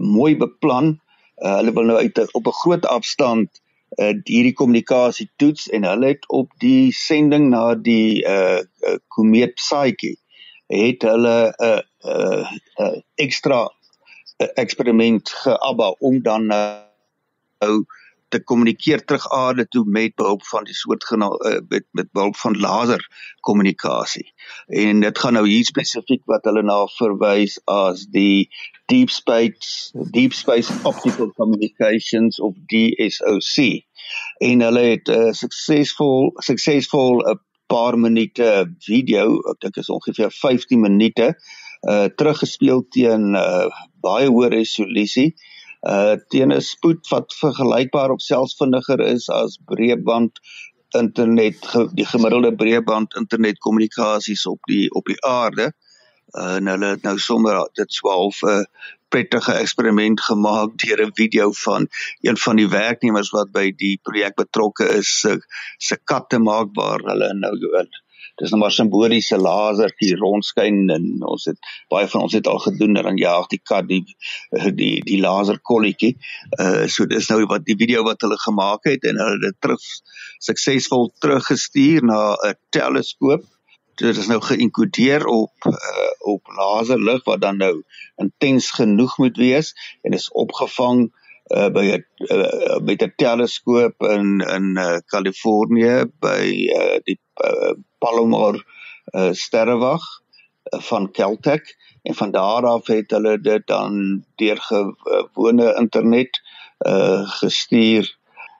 mooi 0.00 0.36
beplan. 0.36 1.00
Uh, 1.36 1.56
hulle 1.56 1.72
wil 1.72 1.84
nou 1.84 1.98
uit 1.98 2.34
op 2.34 2.46
'n 2.46 2.58
groot 2.62 2.86
afstand 2.86 3.62
uh, 3.98 4.14
hierdie 4.24 4.52
kommunikasie 4.52 5.30
toets 5.36 5.68
en 5.68 5.84
hulle 5.84 6.06
het 6.06 6.28
op 6.28 6.50
die 6.58 6.92
sending 6.92 7.48
na 7.50 7.74
die 7.74 8.24
uh, 8.26 8.58
uh, 8.58 8.98
komeet 9.08 9.54
Psyche 9.54 10.16
het 10.66 11.02
hulle 11.02 11.52
'n 11.52 11.64
uh, 11.64 11.80
uh, 12.04 12.50
uh, 12.78 12.98
ekstra 13.14 13.70
uh, 14.42 14.48
eksperiment 14.54 15.30
geabba 15.30 15.94
om 15.98 16.22
dan 16.22 16.46
nou 16.46 17.74
uh, 17.74 18.02
te 18.34 18.42
kommunikeer 18.50 19.04
terug 19.04 19.24
aarde 19.30 19.66
toe 19.70 19.84
met 19.86 20.14
behulp 20.18 20.42
van 20.50 20.66
die 20.66 20.74
soort 20.74 21.06
uh, 21.14 21.28
met 21.68 21.86
met 21.92 22.10
behulp 22.12 22.36
van 22.36 22.58
laser 22.60 23.02
kommunikasie. 23.46 24.26
En 24.66 25.00
dit 25.00 25.18
gaan 25.18 25.38
nou 25.38 25.46
hier 25.48 25.64
spesifiek 25.64 26.22
wat 26.30 26.44
hulle 26.50 26.64
na 26.66 26.80
verwys 26.96 27.58
as 27.70 28.06
die 28.10 28.50
deep 28.92 29.10
space 29.10 29.92
deep 30.10 30.34
space 30.34 30.72
optical 30.82 31.30
communications 31.38 32.40
of 32.40 32.54
DSOC. 32.72 33.84
En 34.42 34.60
hulle 34.66 34.84
het 34.90 35.08
uh, 35.08 35.32
suksesvol 35.32 36.32
suksesvol 36.50 37.22
'n 37.22 37.40
paar 37.66 37.98
minute 37.98 38.48
video, 38.84 39.38
ek 39.50 39.60
dink 39.60 39.76
is 39.80 39.90
ongeveer 39.90 40.30
15 40.30 40.80
minute 40.80 41.34
uh 41.88 42.06
teruggespeel 42.16 42.86
teen 42.96 43.34
uh 43.36 43.68
baie 44.04 44.28
hoë 44.28 44.48
resolusie 44.52 45.34
uh 45.84 46.16
teen 46.28 46.52
'n 46.52 46.60
spoed 46.60 47.08
wat 47.08 47.34
vergelykbaar 47.40 48.10
of 48.10 48.22
selfs 48.22 48.56
vinniger 48.56 49.00
is 49.00 49.28
as 49.28 49.58
breëband 49.70 50.40
internet 50.96 51.66
die 51.92 52.06
gemiddelde 52.06 52.54
breëband 52.54 53.16
internetkommunikasies 53.20 54.46
op 54.46 54.60
die 54.70 54.90
op 54.94 55.04
die 55.04 55.20
aarde. 55.26 55.72
Uh, 56.34 56.54
en 56.56 56.66
hulle 56.66 56.86
het 56.86 57.02
nou 57.02 57.18
sommer 57.18 57.68
dit 57.78 57.92
swaalf 57.92 58.42
'n 58.42 58.48
uh, 58.48 58.64
prettige 59.08 59.52
eksperiment 59.52 60.20
gemaak 60.20 60.78
deur 60.82 61.04
'n 61.06 61.14
video 61.14 61.52
van 61.52 61.88
een 62.20 62.38
van 62.44 62.56
die 62.56 62.68
werknemers 62.68 63.30
wat 63.30 63.52
by 63.52 63.70
die 63.76 63.98
projek 64.02 64.34
betrokke 64.34 64.88
is 64.88 65.20
se 65.20 65.38
se 65.78 65.96
kat 66.04 66.28
te 66.28 66.38
maak 66.38 66.68
waar 66.72 67.00
hulle 67.10 67.34
nou 67.34 67.54
dis 68.40 68.50
nou 68.50 68.60
maar 68.60 68.74
simboliese 68.74 69.38
laser 69.38 69.94
hier 69.98 70.18
rondskyn 70.18 70.90
en 70.94 71.06
ons 71.34 71.48
het 71.50 71.70
baie 71.92 72.08
van 72.10 72.26
ons 72.26 72.36
het 72.36 72.50
al 72.50 72.60
gedoen 72.66 72.96
en 72.96 73.08
dan 73.10 73.20
jaag 73.20 73.48
die 73.52 73.60
kat 73.62 73.88
die 73.88 74.02
die 74.80 75.00
die 75.06 75.20
laser 75.22 75.60
kolletjie. 75.62 76.14
Uh 76.58 76.86
so 76.90 77.06
dis 77.10 77.30
nou 77.30 77.44
wat 77.50 77.66
die 77.68 77.78
video 77.78 78.04
wat 78.08 78.22
hulle 78.26 78.38
gemaak 78.44 78.90
het 78.90 79.04
en 79.08 79.20
hulle 79.22 79.40
dit 79.48 79.60
terug 79.60 79.88
suksesvol 80.44 81.10
teruggestuur 81.20 82.04
na 82.04 82.20
'n 82.34 82.56
teleskoop 82.70 83.44
dit 83.94 84.16
is 84.16 84.26
nou 84.26 84.40
geïnkodeer 84.42 85.26
op 85.26 85.68
uh, 85.70 86.10
op 86.18 86.48
laserlig 86.56 87.24
wat 87.24 87.40
dan 87.40 87.56
nou 87.56 87.82
intens 88.16 88.70
genoeg 88.70 89.18
moet 89.18 89.36
wees 89.36 89.74
en 90.02 90.12
is 90.12 90.30
opgevang 90.32 91.12
uh, 91.50 91.68
by 91.68 91.84
'n 91.92 92.04
uh, 92.30 92.78
met 92.80 93.02
'n 93.02 93.12
teleskoop 93.16 94.02
in 94.02 94.40
in 94.40 94.66
uh, 94.78 94.98
Kalifornië 95.06 96.04
by 96.20 96.42
uh, 96.80 96.98
die 97.04 97.18
uh, 97.44 97.72
Palomar 97.98 98.56
uh, 99.14 99.32
sterrewag 99.32 100.02
uh, 100.72 100.80
van 100.80 101.10
Caltech 101.10 101.74
en 102.02 102.14
van 102.14 102.30
daar 102.30 102.66
af 102.66 102.86
het 102.86 103.10
hulle 103.10 103.40
dit 103.40 103.66
dan 103.66 104.24
deur 104.36 104.60
gewone 104.60 105.74
internet 105.74 106.40
uh, 106.86 107.28
gestuur 107.40 108.16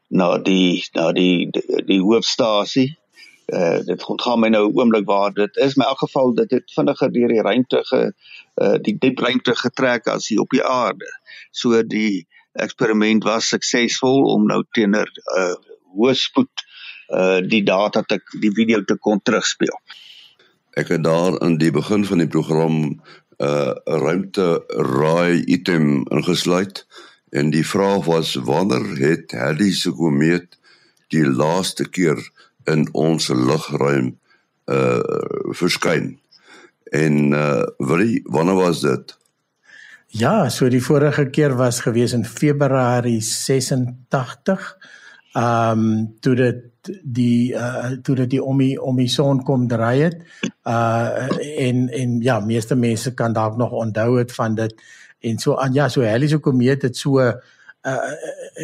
na 0.09 0.39
die 0.39 0.85
na 0.93 1.13
die 1.13 1.51
die, 1.51 1.85
die 1.85 2.01
hoofstasie 2.01 2.99
uh, 3.47 3.81
dit 3.85 4.05
ontgaan 4.05 4.41
my 4.41 4.49
nou 4.49 4.69
'n 4.69 4.79
oomblik 4.79 5.07
waar 5.07 5.33
dit 5.33 5.57
is 5.57 5.75
in 5.75 5.83
elk 5.83 5.99
geval 5.99 6.35
dit 6.35 6.51
het 6.51 6.73
vinniger 6.73 7.13
deur 7.13 7.29
die 7.29 7.43
ruimte 7.43 7.85
ge 7.85 8.13
uh, 8.55 8.77
die 8.81 8.97
diep 8.99 9.19
ruimte 9.19 9.57
getrek 9.57 10.07
as 10.07 10.29
hier 10.29 10.41
op 10.41 10.51
die 10.51 10.65
aarde. 10.65 11.09
So 11.51 11.83
die 11.83 12.27
eksperiment 12.63 13.25
was 13.25 13.49
suksesvol 13.49 14.25
om 14.35 14.47
nou 14.47 14.63
teenoor 14.77 15.11
uh, 15.39 15.55
hoë 15.95 16.15
spoed 16.19 16.65
uh 17.15 17.41
die 17.45 17.63
data 17.63 18.01
te 18.03 18.17
die 18.41 18.53
video 18.55 18.81
te 18.89 18.97
kon 18.97 19.21
terugspeel. 19.21 19.75
Ek 20.75 20.89
het 20.89 21.05
daar 21.05 21.37
in 21.45 21.59
die 21.61 21.71
begin 21.71 22.07
van 22.09 22.23
die 22.23 22.31
program 22.31 22.77
'n 22.85 23.01
uh, 23.39 23.75
ruimte 23.85 24.65
raai 24.69 25.45
item 25.47 26.07
ingesluit 26.11 26.87
en 27.31 27.51
die 27.51 27.67
vraag 27.67 28.05
was 28.05 28.35
wanneer 28.35 28.87
het 28.99 29.33
Halley 29.33 29.73
se 29.73 29.91
komeet 29.91 30.59
die 31.09 31.27
laaste 31.27 31.89
keer 31.89 32.19
in 32.65 32.89
ons 32.93 33.29
lugruim 33.29 34.15
uh 34.67 35.01
verskyn. 35.61 36.19
En 36.91 37.33
uh 37.33 37.67
wie 37.79 38.23
wanneer 38.25 38.55
was 38.55 38.81
dit? 38.81 39.17
Ja, 40.15 40.47
so 40.49 40.69
die 40.71 40.79
vorige 40.79 41.25
keer 41.35 41.57
was 41.59 41.81
gewees 41.83 42.13
in 42.15 42.23
Februarie 42.25 43.19
86. 43.21 44.77
Ehm 45.35 45.81
um, 45.81 46.13
toe 46.23 46.35
dit 46.39 46.91
die 47.03 47.51
uh 47.51 47.97
toe 48.07 48.15
dit 48.21 48.31
die 48.37 48.43
om 48.43 48.63
die 48.63 48.77
om 48.79 49.01
die 49.03 49.09
son 49.11 49.43
kom 49.43 49.65
draai 49.67 50.05
het. 50.05 50.23
Uh 50.63 51.27
en 51.67 51.89
en 51.91 52.21
ja, 52.23 52.39
meeste 52.41 52.79
mense 52.79 53.15
kan 53.15 53.35
dalk 53.35 53.57
nog 53.59 53.73
onthou 53.73 54.19
het 54.19 54.33
van 54.33 54.55
dit. 54.55 54.75
En 55.19 55.39
so 55.39 55.57
aan 55.57 55.75
ja, 55.75 55.89
so 55.89 56.07
Halley 56.07 56.29
se 56.29 56.39
komeet 56.39 56.83
het 56.83 56.97
so 56.97 57.19
uh, 57.19 57.35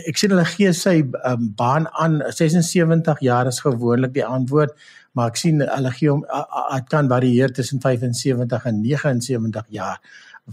ek 0.06 0.16
sien 0.16 0.30
hulle 0.30 0.46
gee 0.54 0.72
sy 0.72 0.96
um, 1.02 1.50
baan 1.56 1.88
aan 1.98 2.20
76 2.30 3.20
jaar 3.26 3.50
is 3.50 3.60
gewoonlik 3.60 4.14
die 4.14 4.24
antwoord 4.24 4.78
maar 5.12 5.32
ek 5.32 5.40
sien 5.40 5.60
hulle 5.60 5.92
gee 5.96 6.10
hom 6.12 6.22
dit 6.24 6.90
kan 6.92 7.08
varieer 7.10 7.52
tussen 7.52 7.82
75 7.82 8.66
en 8.70 8.82
79 8.84 9.66
jaar 9.74 9.98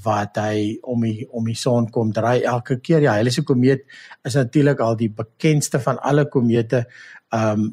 wat 0.04 0.38
hy 0.42 0.78
om 0.82 1.04
die 1.06 1.28
om 1.30 1.46
die 1.48 1.58
son 1.58 1.90
kom 1.94 2.12
draai 2.14 2.44
elke 2.44 2.80
keer 2.84 3.06
ja 3.06 3.16
hulle 3.18 3.32
se 3.34 3.44
komeet 3.48 3.86
is 4.28 4.38
natuurlik 4.38 4.82
al 4.84 4.98
die 5.00 5.10
bekendste 5.10 5.80
van 5.84 6.00
alle 6.00 6.28
komete 6.30 6.86
um 7.36 7.70